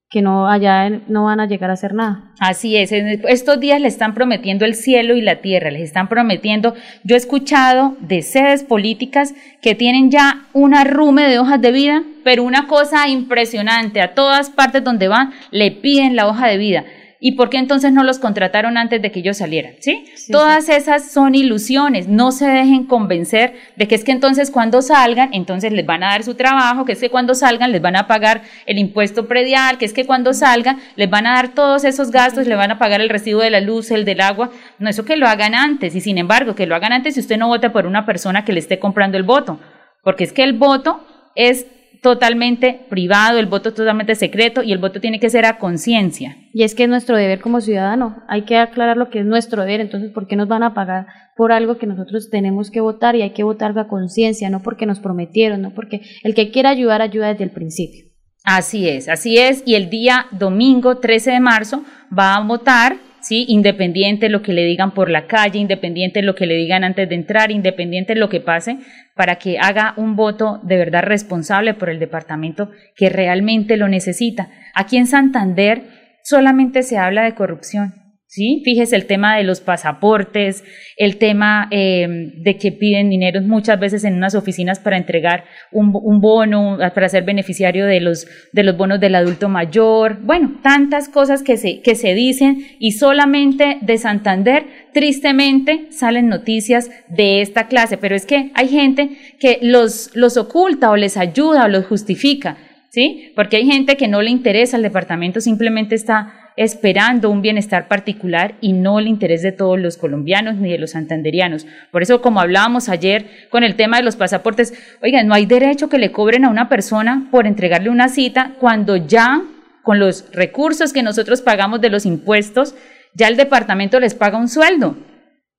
que 0.09 0.23
no 0.23 0.49
allá 0.49 0.88
no 1.09 1.25
van 1.25 1.41
a 1.41 1.47
llegar 1.47 1.69
a 1.69 1.75
hacer 1.75 1.93
nada. 1.93 2.33
Así 2.41 2.75
es, 2.79 2.91
estos 2.91 3.61
días 3.61 3.83
le 3.83 3.88
están 3.88 4.15
prometiendo 4.15 4.65
el 4.65 4.75
cielo 4.75 5.15
y 5.15 5.21
la 5.21 5.43
tierra, 5.43 5.71
les 5.71 5.83
están 5.83 6.09
prometiendo, 6.09 6.75
yo 7.05 7.17
he 7.17 7.19
escuchado 7.19 7.99
de 8.01 8.23
sedes 8.23 8.65
políticas 8.65 9.35
que 9.61 9.75
tienen 9.75 10.11
ya 10.11 10.47
un 10.55 10.75
arrume 10.75 11.29
de 11.29 11.38
hojas 11.38 11.61
de 11.61 11.73
vida, 11.73 12.03
pero 12.25 12.45
una 12.45 12.67
cosa 12.67 13.09
impresionante, 13.11 14.01
a 14.01 14.15
todas 14.15 14.49
partes 14.49 14.83
donde 14.83 15.09
van 15.09 15.35
le 15.51 15.71
piden 15.71 16.17
la 16.17 16.27
hoja 16.29 16.49
de 16.49 16.57
vida. 16.57 16.85
¿Y 17.24 17.37
por 17.37 17.50
qué 17.50 17.58
entonces 17.58 17.92
no 17.92 18.02
los 18.02 18.18
contrataron 18.18 18.76
antes 18.76 19.00
de 19.00 19.12
que 19.12 19.20
ellos 19.20 19.37
salieran? 19.37 19.74
¿Sí? 19.78 20.06
Todas 20.32 20.68
esas 20.68 21.12
son 21.12 21.37
ilusiones. 21.37 22.08
No 22.08 22.32
se 22.32 22.48
dejen 22.48 22.85
convencer 22.85 23.54
de 23.76 23.87
que 23.87 23.94
es 23.94 24.02
que 24.02 24.11
entonces 24.11 24.50
cuando 24.50 24.82
salgan, 24.82 25.32
entonces 25.32 25.72
les 25.72 25.87
van 25.87 26.02
a 26.02 26.08
dar 26.08 26.24
su 26.24 26.35
trabajo, 26.35 26.85
que 26.85 26.94
es 26.94 26.98
que 26.98 27.11
cuando 27.11 27.37
salgan 27.37 27.70
les 27.70 27.80
van 27.80 27.94
a 27.94 28.08
pagar 28.08 28.42
el 28.66 28.76
impuesto 28.76 29.28
predial, 29.28 29.78
que 29.78 29.85
es 29.85 29.92
que 29.92 30.04
cuando 30.04 30.35
salgan 30.35 30.80
les 30.96 31.08
van 31.08 31.28
a 31.28 31.35
dar 31.37 31.54
todos 31.54 31.85
esos 31.85 32.11
gastos, 32.11 32.48
les 32.48 32.58
van 32.58 32.72
a 32.72 32.80
pagar 32.80 33.00
el 33.00 33.08
recibo 33.08 33.40
de 33.40 33.50
la 33.50 33.61
luz, 33.61 33.92
el 33.92 34.04
del 34.04 34.20
agua. 34.20 34.50
No, 34.80 34.90
eso 34.90 35.04
que 35.04 35.16
lo 35.16 35.28
hagan 35.28 35.54
antes. 35.54 35.94
Y 35.94 36.00
sin 36.00 36.18
embargo, 36.18 36.56
que 36.56 36.66
lo 36.66 36.74
hagan 36.74 36.92
antes 36.92 37.14
si 37.14 37.20
usted 37.20 37.38
no 37.38 37.46
vota 37.46 37.72
por 37.72 37.87
una 37.87 38.04
persona 38.04 38.44
que 38.44 38.52
le 38.52 38.58
esté 38.58 38.80
comprando 38.80 39.16
el 39.16 39.22
voto. 39.22 39.61
Porque 40.02 40.24
es 40.24 40.32
que 40.32 40.42
el 40.42 40.54
voto 40.54 41.06
es 41.37 41.66
totalmente 42.03 42.85
privado, 42.91 43.38
el 43.38 43.47
voto 43.47 43.73
totalmente 43.73 44.17
secreto 44.17 44.62
y 44.62 44.73
el 44.73 44.79
voto 44.79 45.01
tiene 45.01 45.21
que 45.21 45.31
ser 45.31 45.47
a 45.47 45.59
conciencia. 45.59 46.37
Y 46.53 46.65
es 46.65 46.75
que 46.75 46.83
es 46.83 46.88
nuestro 46.88 47.17
deber 47.17 47.41
como 47.41 47.61
ciudadano, 47.61 48.25
hay 48.29 48.43
que 48.43 48.59
aclarar 48.59 48.97
lo 48.97 49.09
que 49.09 49.21
es 49.21 49.25
nuestro 49.25 49.62
deber, 49.62 49.81
entonces 49.81 50.11
¿por 50.11 50.27
qué 50.27 50.35
nos 50.35 50.49
van 50.49 50.65
a 50.65 50.75
pagar 50.75 51.07
por 51.37 51.53
algo 51.53 51.79
que 51.79 51.87
nosotros 51.87 52.29
tenemos 52.29 52.73
que 52.73 52.81
votar 52.81 53.15
y 53.15 53.23
hay 53.23 53.31
que 53.31 53.45
votar 53.45 53.79
a 53.79 53.87
conciencia, 53.87 54.51
no 54.51 54.62
porque 54.62 54.85
nos 54.85 54.99
prometieron, 54.99 55.62
no 55.62 55.75
porque 55.75 56.03
el 56.25 56.35
que 56.35 56.51
quiera 56.51 56.71
ayudar 56.71 57.03
ayuda 57.03 57.29
desde 57.29 57.45
el 57.45 57.51
principio. 57.51 58.05
Así 58.45 58.88
es, 58.88 59.09
así 59.09 59.38
es, 59.38 59.62
y 59.65 59.77
el 59.77 59.88
día 59.88 60.27
domingo 60.33 60.99
13 60.99 61.31
de 61.31 61.41
marzo 61.41 61.85
va 62.17 62.35
a 62.35 62.45
votar 62.45 62.97
¿sí? 63.22 63.46
Independiente 63.48 64.26
de 64.26 64.30
lo 64.30 64.42
que 64.42 64.52
le 64.52 64.64
digan 64.64 64.92
por 64.92 65.08
la 65.08 65.26
calle, 65.26 65.58
independiente 65.58 66.20
de 66.20 66.26
lo 66.26 66.35
que 66.35 66.46
le 66.46 66.54
digan 66.54 66.85
antes 66.85 67.08
de 67.08 67.14
entrar, 67.14 67.50
independiente 67.50 68.14
de 68.14 68.20
lo 68.20 68.28
que 68.28 68.40
pase, 68.40 68.78
para 69.14 69.37
que 69.37 69.58
haga 69.58 69.94
un 69.96 70.16
voto 70.16 70.61
de 70.62 70.76
verdad 70.76 71.04
responsable 71.04 71.74
por 71.74 71.88
el 71.88 71.98
departamento 71.98 72.70
que 72.96 73.08
realmente 73.08 73.76
lo 73.76 73.88
necesita. 73.88 74.50
Aquí 74.74 74.96
en 74.96 75.06
Santander 75.06 75.82
solamente 76.22 76.82
se 76.82 76.98
habla 76.98 77.22
de 77.22 77.35
corrupción. 77.35 78.02
¿Sí? 78.33 78.62
Fíjese 78.64 78.97
el 78.97 79.05
tema 79.05 79.37
de 79.37 79.42
los 79.42 79.61
pasaportes, 79.61 80.64
el 80.97 81.18
tema 81.18 81.68
eh, 81.71 82.33
de 82.35 82.57
que 82.57 82.73
piden 82.73 83.11
dinero 83.11 83.42
muchas 83.42 83.79
veces 83.79 84.05
en 84.05 84.14
unas 84.14 84.35
oficinas 84.35 84.79
para 84.79 84.97
entregar 84.97 85.45
un, 85.71 85.92
bono, 85.92 86.79
para 86.95 87.11
ser 87.11 87.25
beneficiario 87.25 87.85
de 87.85 88.01
los, 88.01 88.27
de 88.53 88.62
los 88.62 88.75
bonos 88.75 89.01
del 89.01 89.16
adulto 89.16 89.51
mayor, 89.51 90.18
bueno, 90.23 90.61
tantas 90.62 91.11
cosas 91.11 91.42
que 91.42 91.59
se, 91.59 91.83
que 91.83 91.95
se 91.95 92.14
dicen 92.14 92.68
y 92.79 92.92
solamente 92.92 93.77
de 93.83 93.99
Santander, 93.99 94.64
tristemente, 94.95 95.88
salen 95.90 96.29
noticias 96.29 96.90
de 97.11 97.42
esta 97.42 97.68
clase, 97.68 97.99
pero 97.99 98.16
es 98.16 98.25
que 98.25 98.51
hay 98.55 98.68
gente 98.68 99.11
que 99.40 99.59
los, 99.61 100.11
los 100.14 100.38
oculta 100.38 100.90
o 100.90 100.97
les 100.97 101.18
ayuda 101.18 101.66
o 101.66 101.68
los 101.68 101.85
justifica. 101.85 102.57
¿Sí? 102.88 103.33
Porque 103.35 103.57
hay 103.57 103.64
gente 103.64 103.97
que 103.97 104.07
no 104.07 104.21
le 104.21 104.29
interesa 104.29 104.77
el 104.77 104.83
departamento, 104.83 105.40
simplemente 105.40 105.95
está 105.95 106.41
esperando 106.57 107.31
un 107.31 107.43
bienestar 107.43 107.88
particular 107.88 108.55
y 108.61 108.73
no 108.73 108.99
el 108.99 109.09
interés 109.09 109.43
de 109.43 109.53
todos 109.53 109.79
los 109.79 109.97
colombianos 109.97 110.57
ni 110.57 110.71
de 110.71 110.79
los 110.79 110.93
santanderianos. 110.93 111.67
Por 111.91 112.03
eso, 112.03 112.21
como 112.21 112.41
hablábamos 112.41 112.88
ayer 112.88 113.27
con 113.51 113.65
el 113.65 113.77
tema 113.77 113.97
de 113.97 114.03
los 114.03 114.17
pasaportes, 114.17 114.75
oigan, 115.03 115.27
no 115.27 115.35
hay 115.35 115.47
derecho 115.47 115.88
que 115.88 115.99
le 115.99 116.12
cobren 116.12 116.45
a 116.45 116.51
una 116.51 116.69
persona 116.69 117.29
por 117.31 117.47
entregarle 117.47 117.91
una 117.91 118.09
cita 118.09 118.53
cuando 118.59 118.97
ya 118.97 119.43
con 119.83 119.99
los 119.99 120.27
recursos 120.33 120.93
que 120.93 121.03
nosotros 121.03 121.43
pagamos 121.43 121.81
de 121.81 121.91
los 121.91 122.07
impuestos, 122.07 122.75
ya 123.15 123.29
el 123.29 123.37
departamento 123.37 124.01
les 124.01 124.15
paga 124.15 124.38
un 124.38 124.49
sueldo. 124.49 124.97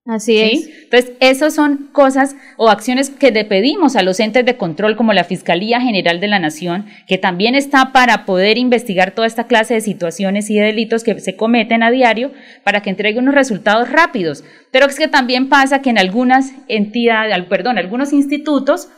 Así 0.05 0.37
es. 0.37 0.67
Entonces, 0.83 1.13
esas 1.21 1.55
son 1.55 1.87
cosas 1.93 2.35
o 2.57 2.69
acciones 2.69 3.09
que 3.09 3.31
le 3.31 3.45
pedimos 3.45 3.95
a 3.95 4.03
los 4.03 4.19
entes 4.19 4.45
de 4.45 4.57
control 4.57 4.97
como 4.97 5.13
la 5.13 5.23
Fiscalía 5.23 5.79
General 5.79 6.19
de 6.19 6.27
la 6.27 6.39
Nación, 6.39 6.87
que 7.07 7.17
también 7.17 7.55
está 7.55 7.93
para 7.93 8.25
poder 8.25 8.57
investigar 8.57 9.11
toda 9.11 9.27
esta 9.27 9.47
clase 9.47 9.75
de 9.75 9.81
situaciones 9.81 10.49
y 10.49 10.55
de 10.55 10.65
delitos 10.65 11.05
que 11.05 11.17
se 11.21 11.37
cometen 11.37 11.83
a 11.83 11.91
diario 11.91 12.33
para 12.65 12.81
que 12.81 12.89
entregue 12.89 13.19
unos 13.19 13.33
resultados 13.33 13.89
rápidos. 13.89 14.43
Pero 14.71 14.87
es 14.87 14.97
que 14.97 15.07
también 15.07 15.47
pasa 15.47 15.81
que 15.81 15.89
en 15.89 15.97
algunas 15.97 16.51
entidades, 16.67 17.33
perdón, 17.45 17.77
algunos 17.77 18.11
institutos, 18.11 18.89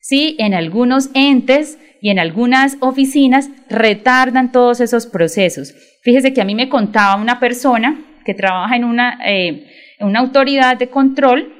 sí, 0.00 0.34
en 0.40 0.54
algunos 0.54 1.10
entes 1.14 1.78
y 2.02 2.10
en 2.10 2.18
algunas 2.18 2.78
oficinas 2.80 3.48
retardan 3.68 4.50
todos 4.50 4.80
esos 4.80 5.06
procesos. 5.06 5.72
Fíjese 6.02 6.32
que 6.32 6.40
a 6.40 6.44
mí 6.44 6.56
me 6.56 6.68
contaba 6.68 7.14
una 7.20 7.38
persona 7.38 8.04
que 8.24 8.34
trabaja 8.34 8.74
en 8.74 8.82
una... 8.82 9.20
Eh, 9.24 9.66
una 10.00 10.20
autoridad 10.20 10.76
de 10.76 10.88
control 10.88 11.54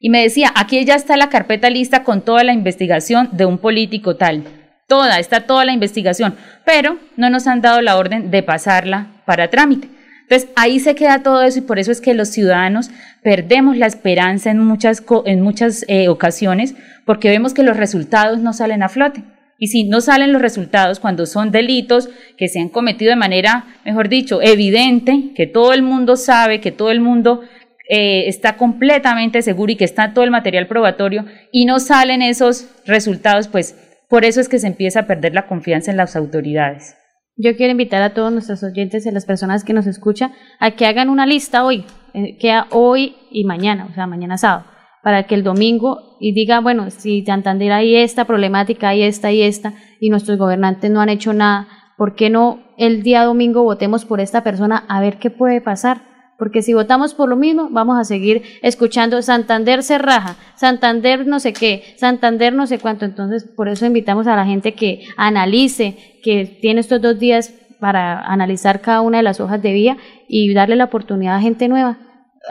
y 0.00 0.10
me 0.10 0.22
decía, 0.22 0.52
aquí 0.54 0.84
ya 0.84 0.94
está 0.94 1.16
la 1.16 1.28
carpeta 1.28 1.70
lista 1.70 2.04
con 2.04 2.22
toda 2.22 2.44
la 2.44 2.52
investigación 2.52 3.30
de 3.32 3.46
un 3.46 3.58
político 3.58 4.16
tal. 4.16 4.44
Toda, 4.86 5.18
está 5.18 5.40
toda 5.40 5.64
la 5.64 5.72
investigación, 5.72 6.36
pero 6.64 6.98
no 7.16 7.28
nos 7.30 7.46
han 7.46 7.60
dado 7.60 7.82
la 7.82 7.96
orden 7.96 8.30
de 8.30 8.42
pasarla 8.42 9.08
para 9.26 9.50
trámite. 9.50 9.88
Entonces 10.22 10.50
ahí 10.56 10.78
se 10.78 10.94
queda 10.94 11.22
todo 11.22 11.42
eso 11.42 11.58
y 11.58 11.62
por 11.62 11.78
eso 11.78 11.90
es 11.90 12.00
que 12.00 12.14
los 12.14 12.28
ciudadanos 12.28 12.90
perdemos 13.22 13.76
la 13.76 13.86
esperanza 13.86 14.50
en 14.50 14.58
muchas, 14.58 15.02
en 15.24 15.40
muchas 15.40 15.84
eh, 15.88 16.08
ocasiones 16.08 16.74
porque 17.04 17.30
vemos 17.30 17.54
que 17.54 17.62
los 17.62 17.76
resultados 17.76 18.38
no 18.38 18.52
salen 18.52 18.82
a 18.82 18.88
flote. 18.88 19.24
Y 19.58 19.66
si 19.66 19.84
no 19.84 20.00
salen 20.00 20.32
los 20.32 20.40
resultados 20.40 21.00
cuando 21.00 21.26
son 21.26 21.50
delitos 21.50 22.08
que 22.36 22.46
se 22.46 22.60
han 22.60 22.68
cometido 22.68 23.10
de 23.10 23.16
manera, 23.16 23.66
mejor 23.84 24.08
dicho, 24.08 24.40
evidente, 24.40 25.32
que 25.34 25.48
todo 25.48 25.72
el 25.72 25.82
mundo 25.82 26.16
sabe, 26.16 26.60
que 26.60 26.70
todo 26.70 26.92
el 26.92 27.00
mundo 27.00 27.42
eh, 27.88 28.28
está 28.28 28.56
completamente 28.56 29.42
seguro 29.42 29.72
y 29.72 29.76
que 29.76 29.84
está 29.84 30.14
todo 30.14 30.24
el 30.24 30.30
material 30.30 30.68
probatorio 30.68 31.24
y 31.50 31.64
no 31.64 31.80
salen 31.80 32.22
esos 32.22 32.68
resultados, 32.86 33.48
pues 33.48 33.74
por 34.08 34.24
eso 34.24 34.40
es 34.40 34.48
que 34.48 34.60
se 34.60 34.68
empieza 34.68 35.00
a 35.00 35.06
perder 35.08 35.34
la 35.34 35.48
confianza 35.48 35.90
en 35.90 35.96
las 35.96 36.14
autoridades. 36.14 36.94
Yo 37.36 37.56
quiero 37.56 37.72
invitar 37.72 38.02
a 38.02 38.14
todos 38.14 38.32
nuestros 38.32 38.62
oyentes 38.62 39.06
y 39.06 39.08
a 39.08 39.12
las 39.12 39.26
personas 39.26 39.64
que 39.64 39.72
nos 39.72 39.86
escuchan 39.86 40.32
a 40.60 40.72
que 40.72 40.86
hagan 40.86 41.08
una 41.08 41.26
lista 41.26 41.64
hoy, 41.64 41.84
eh, 42.14 42.36
que 42.38 42.56
hoy 42.70 43.16
y 43.30 43.44
mañana, 43.44 43.88
o 43.90 43.94
sea, 43.94 44.06
mañana 44.06 44.38
sábado 44.38 44.77
para 45.08 45.22
que 45.22 45.34
el 45.34 45.42
domingo 45.42 46.18
y 46.20 46.34
diga, 46.34 46.60
bueno, 46.60 46.90
si 46.90 47.24
Santander 47.24 47.72
hay 47.72 47.96
esta 47.96 48.26
problemática, 48.26 48.90
hay 48.90 49.04
esta 49.04 49.32
y 49.32 49.40
esta, 49.40 49.72
y 50.00 50.10
nuestros 50.10 50.36
gobernantes 50.36 50.90
no 50.90 51.00
han 51.00 51.08
hecho 51.08 51.32
nada, 51.32 51.66
¿por 51.96 52.14
qué 52.14 52.28
no 52.28 52.58
el 52.76 53.02
día 53.02 53.24
domingo 53.24 53.62
votemos 53.62 54.04
por 54.04 54.20
esta 54.20 54.44
persona 54.44 54.84
a 54.86 55.00
ver 55.00 55.18
qué 55.18 55.30
puede 55.30 55.62
pasar? 55.62 56.02
Porque 56.36 56.60
si 56.60 56.74
votamos 56.74 57.14
por 57.14 57.30
lo 57.30 57.36
mismo, 57.36 57.68
vamos 57.70 57.98
a 57.98 58.04
seguir 58.04 58.42
escuchando 58.60 59.22
Santander 59.22 59.82
se 59.82 59.96
raja, 59.96 60.36
Santander 60.56 61.26
no 61.26 61.40
sé 61.40 61.54
qué, 61.54 61.94
Santander 61.96 62.52
no 62.52 62.66
sé 62.66 62.78
cuánto. 62.78 63.06
Entonces, 63.06 63.44
por 63.44 63.68
eso 63.70 63.86
invitamos 63.86 64.26
a 64.26 64.36
la 64.36 64.44
gente 64.44 64.74
que 64.74 65.06
analice, 65.16 65.96
que 66.22 66.44
tiene 66.44 66.80
estos 66.80 67.00
dos 67.00 67.18
días 67.18 67.54
para 67.80 68.26
analizar 68.26 68.82
cada 68.82 69.00
una 69.00 69.16
de 69.16 69.22
las 69.22 69.40
hojas 69.40 69.62
de 69.62 69.72
vía 69.72 69.96
y 70.28 70.52
darle 70.52 70.76
la 70.76 70.84
oportunidad 70.84 71.36
a 71.36 71.40
gente 71.40 71.66
nueva 71.66 71.96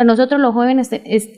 nosotros 0.03 0.39
los 0.39 0.53
jóvenes 0.53 0.89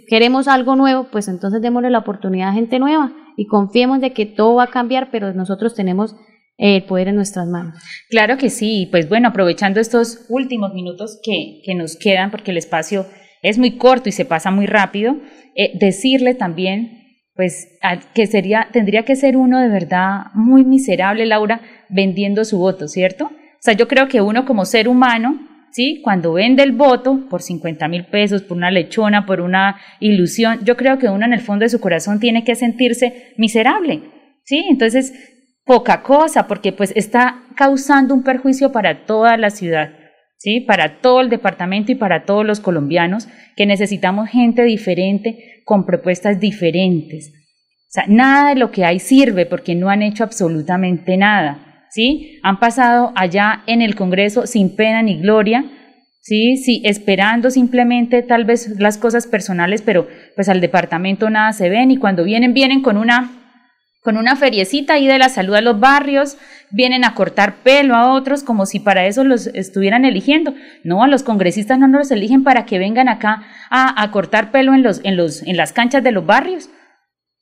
queremos 0.08 0.48
algo 0.48 0.76
nuevo, 0.76 1.08
pues 1.12 1.28
entonces 1.28 1.62
démosle 1.62 1.90
la 1.90 2.00
oportunidad 2.00 2.50
a 2.50 2.54
gente 2.54 2.80
nueva 2.80 3.12
y 3.38 3.46
confiemos 3.48 4.02
de 4.02 4.14
que 4.14 4.26
todo 4.26 4.56
va 4.56 4.64
a 4.64 4.68
cambiar, 4.68 5.10
pero 5.12 5.34
nosotros 5.34 5.76
tenemos 5.76 6.16
el 6.58 6.84
poder 6.84 7.08
en 7.08 7.16
nuestras 7.16 7.48
manos. 7.48 7.76
Claro 8.10 8.38
que 8.38 8.50
sí, 8.50 8.88
pues 8.92 9.08
bueno, 9.08 9.30
aprovechando 9.30 9.80
estos 9.80 10.26
últimos 10.30 10.74
minutos 10.74 11.20
que, 11.24 11.62
que 11.64 11.74
nos 11.74 11.96
quedan, 11.96 12.32
porque 12.32 12.52
el 12.52 12.58
espacio 12.58 13.06
es 13.42 13.58
muy 13.58 13.78
corto 13.78 14.10
y 14.10 14.12
se 14.12 14.26
pasa 14.26 14.52
muy 14.52 14.66
rápido, 14.66 15.16
eh, 15.56 15.72
decirle 15.80 16.36
también 16.36 17.00
pues 17.40 17.80
que 18.14 18.28
sería, 18.28 18.68
tendría 18.74 19.04
que 19.04 19.16
ser 19.16 19.38
uno 19.38 19.62
de 19.62 19.70
verdad 19.70 20.26
muy 20.34 20.66
miserable, 20.66 21.26
Laura, 21.26 21.62
vendiendo 21.88 22.44
su 22.44 22.58
voto, 22.58 22.90
¿cierto? 22.90 23.28
O 23.28 23.62
sea, 23.62 23.74
yo 23.76 23.88
creo 23.88 24.10
que 24.10 24.20
uno 24.20 24.46
como 24.46 24.66
ser 24.66 24.90
humano 24.90 25.40
¿sí? 25.72 26.02
Cuando 26.04 26.34
vende 26.34 26.64
el 26.64 26.72
voto 26.72 27.28
por 27.30 27.42
50 27.42 27.88
mil 27.88 28.06
pesos, 28.06 28.44
por 28.44 28.58
una 28.58 28.72
lechona, 28.72 29.26
por 29.26 29.42
una 29.42 29.80
ilusión, 30.00 30.60
yo 30.64 30.76
creo 30.78 30.98
que 30.98 31.08
uno 31.08 31.26
en 31.26 31.34
el 31.34 31.42
fondo 31.42 31.64
de 31.64 31.70
su 31.70 31.80
corazón 31.80 32.20
tiene 32.20 32.44
que 32.44 32.56
sentirse 32.56 33.34
miserable, 33.38 34.02
¿sí? 34.44 34.66
Entonces, 34.70 35.14
poca 35.66 36.02
cosa, 36.02 36.48
porque 36.48 36.72
pues 36.72 36.92
está 36.96 37.44
causando 37.56 38.14
un 38.14 38.24
perjuicio 38.24 38.72
para 38.72 39.06
toda 39.06 39.38
la 39.38 39.50
ciudad, 39.50 39.92
¿sí? 40.38 40.62
Para 40.62 41.00
todo 41.02 41.22
el 41.22 41.30
departamento 41.30 41.92
y 41.92 41.96
para 41.96 42.26
todos 42.26 42.46
los 42.46 42.60
colombianos, 42.60 43.28
que 43.56 43.66
necesitamos 43.66 44.30
gente 44.30 44.64
diferente, 44.64 45.62
con 45.66 45.86
propuestas 45.86 46.40
diferentes. 46.40 47.34
O 47.96 48.02
nada 48.08 48.50
de 48.50 48.56
lo 48.56 48.72
que 48.72 48.86
hay 48.86 49.00
sirve 49.00 49.46
porque 49.46 49.76
no 49.76 49.90
han 49.90 50.02
hecho 50.02 50.24
absolutamente 50.24 51.18
nada. 51.18 51.69
¿Sí? 51.92 52.40
Han 52.44 52.60
pasado 52.60 53.12
allá 53.16 53.64
en 53.68 53.82
el 53.82 53.96
Congreso 53.96 54.48
sin 54.48 54.76
pena 54.76 55.02
ni 55.02 55.20
gloria, 55.20 55.66
¿sí? 56.22 56.58
Sí, 56.58 56.82
esperando 56.86 57.52
simplemente 57.52 58.22
tal 58.22 58.46
vez 58.46 58.80
las 58.80 58.98
cosas 58.98 59.28
personales, 59.28 59.82
pero 59.82 60.08
pues 60.36 60.50
al 60.50 60.62
departamento 60.62 61.30
nada 61.30 61.54
se 61.54 61.70
ven 61.70 61.92
y 61.92 61.98
cuando 61.98 62.24
vienen, 62.24 62.54
vienen 62.54 62.82
con 62.82 62.98
una 62.98 63.36
con 64.02 64.16
una 64.18 64.38
feriecita 64.38 64.94
ahí 64.94 65.08
de 65.08 65.20
la 65.20 65.28
salud 65.28 65.56
a 65.56 65.62
los 65.62 65.80
barrios, 65.80 66.38
vienen 66.72 67.04
a 67.04 67.14
cortar 67.14 67.56
pelo 67.64 67.96
a 67.96 68.14
otros 68.14 68.44
como 68.44 68.66
si 68.66 68.80
para 68.80 69.06
eso 69.06 69.26
los 69.26 69.48
estuvieran 69.48 70.06
eligiendo. 70.06 70.54
No, 70.86 71.04
a 71.04 71.08
los 71.08 71.22
congresistas 71.24 71.80
no 71.80 71.88
nos 71.88 72.10
eligen 72.10 72.44
para 72.44 72.66
que 72.66 72.80
vengan 72.80 73.10
acá 73.10 73.44
a, 73.70 74.02
a 74.02 74.12
cortar 74.12 74.52
pelo 74.52 74.74
en, 74.74 74.84
los, 74.84 75.02
en, 75.04 75.18
los, 75.18 75.44
en 75.44 75.58
las 75.58 75.74
canchas 75.74 76.02
de 76.02 76.14
los 76.14 76.26
barrios. 76.26 76.70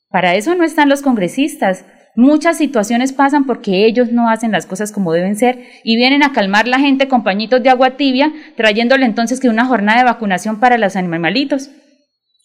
Para 0.09 0.35
eso 0.35 0.55
no 0.55 0.63
están 0.63 0.89
los 0.89 1.03
congresistas. 1.03 1.85
Muchas 2.17 2.57
situaciones 2.57 3.13
pasan 3.13 3.45
porque 3.45 3.85
ellos 3.85 4.11
no 4.11 4.27
hacen 4.27 4.51
las 4.51 4.65
cosas 4.65 4.91
como 4.91 5.13
deben 5.13 5.35
ser 5.35 5.59
y 5.83 5.97
vienen 5.97 6.23
a 6.23 6.31
calmar 6.31 6.67
la 6.67 6.79
gente 6.79 7.07
con 7.07 7.23
pañitos 7.23 7.61
de 7.61 7.69
agua 7.69 7.91
tibia, 7.91 8.33
trayéndole 8.55 9.05
entonces 9.05 9.39
que 9.39 9.49
una 9.49 9.65
jornada 9.65 9.99
de 9.99 10.05
vacunación 10.05 10.59
para 10.59 10.79
los 10.79 10.95
animalitos. 10.95 11.69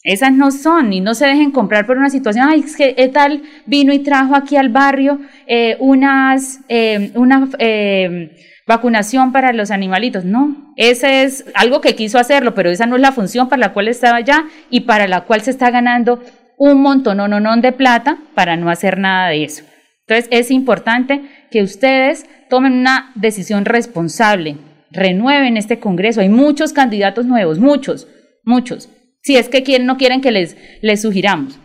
Esas 0.05 0.31
no 0.31 0.51
son 0.51 0.93
y 0.93 1.01
no 1.01 1.15
se 1.15 1.25
dejen 1.25 1.53
comprar 1.53 1.87
por 1.87 1.97
una 1.97 2.11
situación, 2.11 2.49
ay, 2.51 2.61
es 2.61 2.77
que 2.77 2.93
tal 3.15 3.45
vino 3.65 3.95
y 3.95 4.01
trajo 4.01 4.37
aquí 4.37 4.57
al 4.57 4.69
barrio 4.69 5.21
eh, 5.47 5.79
unas, 5.81 6.61
eh, 6.69 7.11
una 7.15 7.49
eh, 7.59 8.37
vacunación 8.67 9.33
para 9.33 9.55
los 9.55 9.71
animalitos. 9.71 10.27
No, 10.27 10.75
ese 10.77 11.23
es 11.23 11.47
algo 11.55 11.81
que 11.81 11.95
quiso 11.95 12.19
hacerlo, 12.19 12.55
pero 12.55 12.69
esa 12.69 12.85
no 12.85 12.97
es 12.97 13.01
la 13.01 13.13
función 13.13 13.49
para 13.49 13.61
la 13.61 13.73
cual 13.73 13.89
estaba 13.89 14.19
allá 14.19 14.45
y 14.69 14.81
para 14.81 15.09
la 15.09 15.23
cual 15.23 15.41
se 15.41 15.51
está 15.51 15.71
ganando 15.71 16.21
un 16.59 16.83
montón 16.83 17.19
no, 17.19 17.57
de 17.57 17.73
plata 17.73 18.19
para 18.35 18.57
no 18.57 18.71
hacer 18.71 18.99
nada 18.99 19.29
de 19.29 19.45
eso. 19.45 19.65
Entonces 20.07 20.29
es 20.31 20.51
importante 20.51 21.23
que 21.51 21.63
ustedes 21.63 22.27
tomen 22.51 22.73
una 22.73 23.13
decisión 23.15 23.65
responsable, 23.65 24.57
renueven 24.91 25.57
este 25.57 25.79
Congreso. 25.79 26.21
Hay 26.21 26.29
muchos 26.29 26.73
candidatos 26.73 27.27
nuevos, 27.27 27.59
muchos, 27.59 28.09
muchos. 28.45 28.89
Si 29.23 29.37
es 29.37 29.49
que 29.49 29.63
quieren, 29.63 29.87
no 29.87 29.97
quieren 29.97 30.21
que 30.21 30.33
les, 30.33 30.57
les 30.83 31.03
sugiramos. 31.03 31.59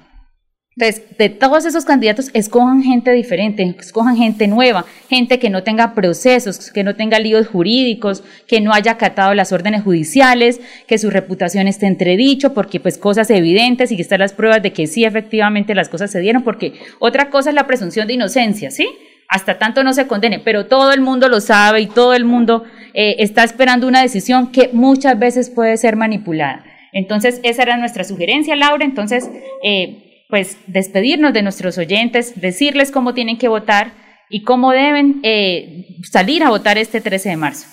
Entonces, 0.79 1.17
de 1.17 1.29
todos 1.29 1.65
esos 1.65 1.85
candidatos, 1.85 2.29
escojan 2.33 2.83
gente 2.83 3.11
diferente, 3.11 3.75
escojan 3.79 4.15
gente 4.15 4.47
nueva, 4.47 4.85
gente 5.09 5.39
que 5.39 5.49
no 5.49 5.63
tenga 5.63 5.95
procesos, 5.95 6.71
que 6.71 6.83
no 6.83 6.95
tenga 6.95 7.17
líos 7.17 7.47
jurídicos, 7.47 8.23
que 8.45 8.61
no 8.61 8.73
haya 8.73 8.91
acatado 8.91 9.33
las 9.33 9.51
órdenes 9.51 9.81
judiciales, 9.81 10.61
que 10.85 10.99
su 10.99 11.09
reputación 11.09 11.67
esté 11.67 11.87
entredicho, 11.87 12.53
porque 12.53 12.79
pues 12.79 12.99
cosas 12.99 13.31
evidentes 13.31 13.91
y 13.91 13.95
que 13.95 14.03
están 14.03 14.19
las 14.19 14.33
pruebas 14.33 14.61
de 14.61 14.71
que 14.71 14.85
sí 14.85 15.03
efectivamente 15.03 15.73
las 15.73 15.89
cosas 15.89 16.11
se 16.11 16.19
dieron, 16.19 16.43
porque 16.43 16.73
otra 16.99 17.31
cosa 17.31 17.49
es 17.49 17.55
la 17.55 17.65
presunción 17.65 18.05
de 18.05 18.13
inocencia, 18.13 18.69
¿sí? 18.69 18.87
Hasta 19.29 19.57
tanto 19.57 19.83
no 19.83 19.93
se 19.93 20.05
condene, 20.05 20.37
pero 20.37 20.67
todo 20.67 20.93
el 20.93 21.01
mundo 21.01 21.27
lo 21.27 21.41
sabe 21.41 21.81
y 21.81 21.87
todo 21.87 22.13
el 22.13 22.23
mundo 22.23 22.65
eh, 22.93 23.15
está 23.17 23.43
esperando 23.43 23.87
una 23.87 24.03
decisión 24.03 24.51
que 24.51 24.69
muchas 24.73 25.17
veces 25.17 25.49
puede 25.49 25.75
ser 25.77 25.95
manipulada. 25.95 26.63
Entonces, 26.93 27.41
esa 27.41 27.63
era 27.63 27.77
nuestra 27.77 28.03
sugerencia, 28.03 28.55
Laura. 28.55 28.85
Entonces, 28.85 29.29
eh, 29.63 30.06
pues 30.29 30.57
despedirnos 30.67 31.33
de 31.33 31.41
nuestros 31.41 31.77
oyentes, 31.77 32.39
decirles 32.39 32.91
cómo 32.91 33.13
tienen 33.13 33.37
que 33.37 33.47
votar 33.47 33.91
y 34.29 34.43
cómo 34.43 34.71
deben 34.71 35.19
eh, 35.23 35.97
salir 36.03 36.43
a 36.43 36.49
votar 36.49 36.77
este 36.77 37.01
13 37.01 37.29
de 37.29 37.37
marzo. 37.37 37.67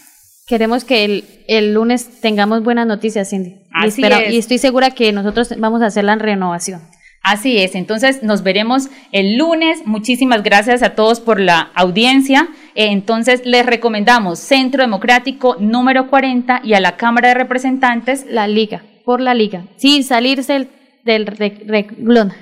Queremos 0.46 0.84
que 0.84 1.24
el, 1.48 1.74
lunes 1.74 2.20
tengamos 2.20 2.62
buenas 2.62 2.86
noticias, 2.86 3.30
Cindy. 3.30 3.56
Así 3.72 4.02
y, 4.02 4.04
es. 4.04 4.32
y 4.32 4.38
estoy 4.38 4.58
segura 4.58 4.90
que 4.90 5.10
nosotros 5.12 5.54
vamos 5.58 5.82
a 5.82 5.86
hacer 5.86 6.04
la 6.04 6.16
renovación. 6.16 6.82
Así 7.22 7.56
es, 7.56 7.74
entonces 7.74 8.22
nos 8.22 8.42
veremos 8.42 8.90
el 9.10 9.38
lunes. 9.38 9.86
Muchísimas 9.86 10.42
gracias 10.42 10.82
a 10.82 10.90
todos 10.90 11.20
por 11.20 11.40
la 11.40 11.70
audiencia. 11.74 12.48
Eh, 12.74 12.88
entonces 12.90 13.46
les 13.46 13.64
recomendamos 13.64 14.38
Centro 14.38 14.82
Democrático 14.82 15.56
número 15.58 16.10
40 16.10 16.60
y 16.62 16.74
a 16.74 16.80
la 16.80 16.98
Cámara 16.98 17.28
de 17.28 17.34
Representantes. 17.34 18.26
La 18.28 18.46
Liga, 18.46 18.82
por 19.06 19.22
la 19.22 19.32
Liga, 19.32 19.64
sin 19.78 20.04
salirse 20.04 20.54
el 20.54 20.68
del 21.04 21.26
renglón. 21.26 22.32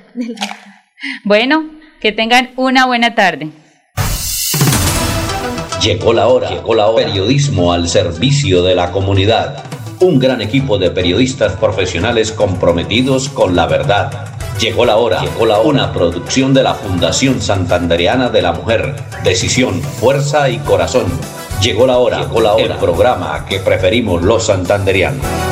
Bueno, 1.25 1.64
que 2.01 2.12
tengan 2.12 2.51
una 2.57 2.87
buena 2.87 3.14
tarde. 3.14 3.51
Llegó 5.83 6.12
la 6.12 6.29
hora, 6.29 6.48
llegó 6.48 6.75
la 6.75 6.87
hora. 6.87 7.07
Periodismo 7.07 7.72
al 7.72 7.88
servicio 7.88 8.62
de 8.62 8.77
la 8.77 8.92
comunidad. 8.92 9.64
Un 9.98 10.20
gran 10.20 10.40
equipo 10.40 10.79
de 10.79 10.90
periodistas 10.90 11.55
profesionales 11.55 12.31
comprometidos 12.31 13.29
con 13.29 13.57
la 13.57 13.66
verdad. 13.66 14.29
Llegó 14.61 14.85
la 14.85 14.96
hora, 14.96 15.22
llegó 15.22 15.44
la 15.46 15.59
hora. 15.59 15.68
Una 15.68 15.92
producción 15.92 16.55
de 16.55 16.62
la 16.62 16.75
Fundación 16.75 17.40
Santandereana 17.40 18.29
de 18.29 18.42
la 18.42 18.53
Mujer. 18.53 18.94
Decisión, 19.25 19.83
fuerza 19.83 20.48
y 20.51 20.59
corazón. 20.59 21.07
Llegó 21.61 21.87
la 21.87 21.98
hora, 21.98 22.20
llegó 22.20 22.40
la 22.40 22.55
hora. 22.55 22.75
El 22.75 22.79
programa 22.79 23.44
que 23.48 23.59
preferimos 23.59 24.22
los 24.22 24.46
santanderianos. 24.46 25.52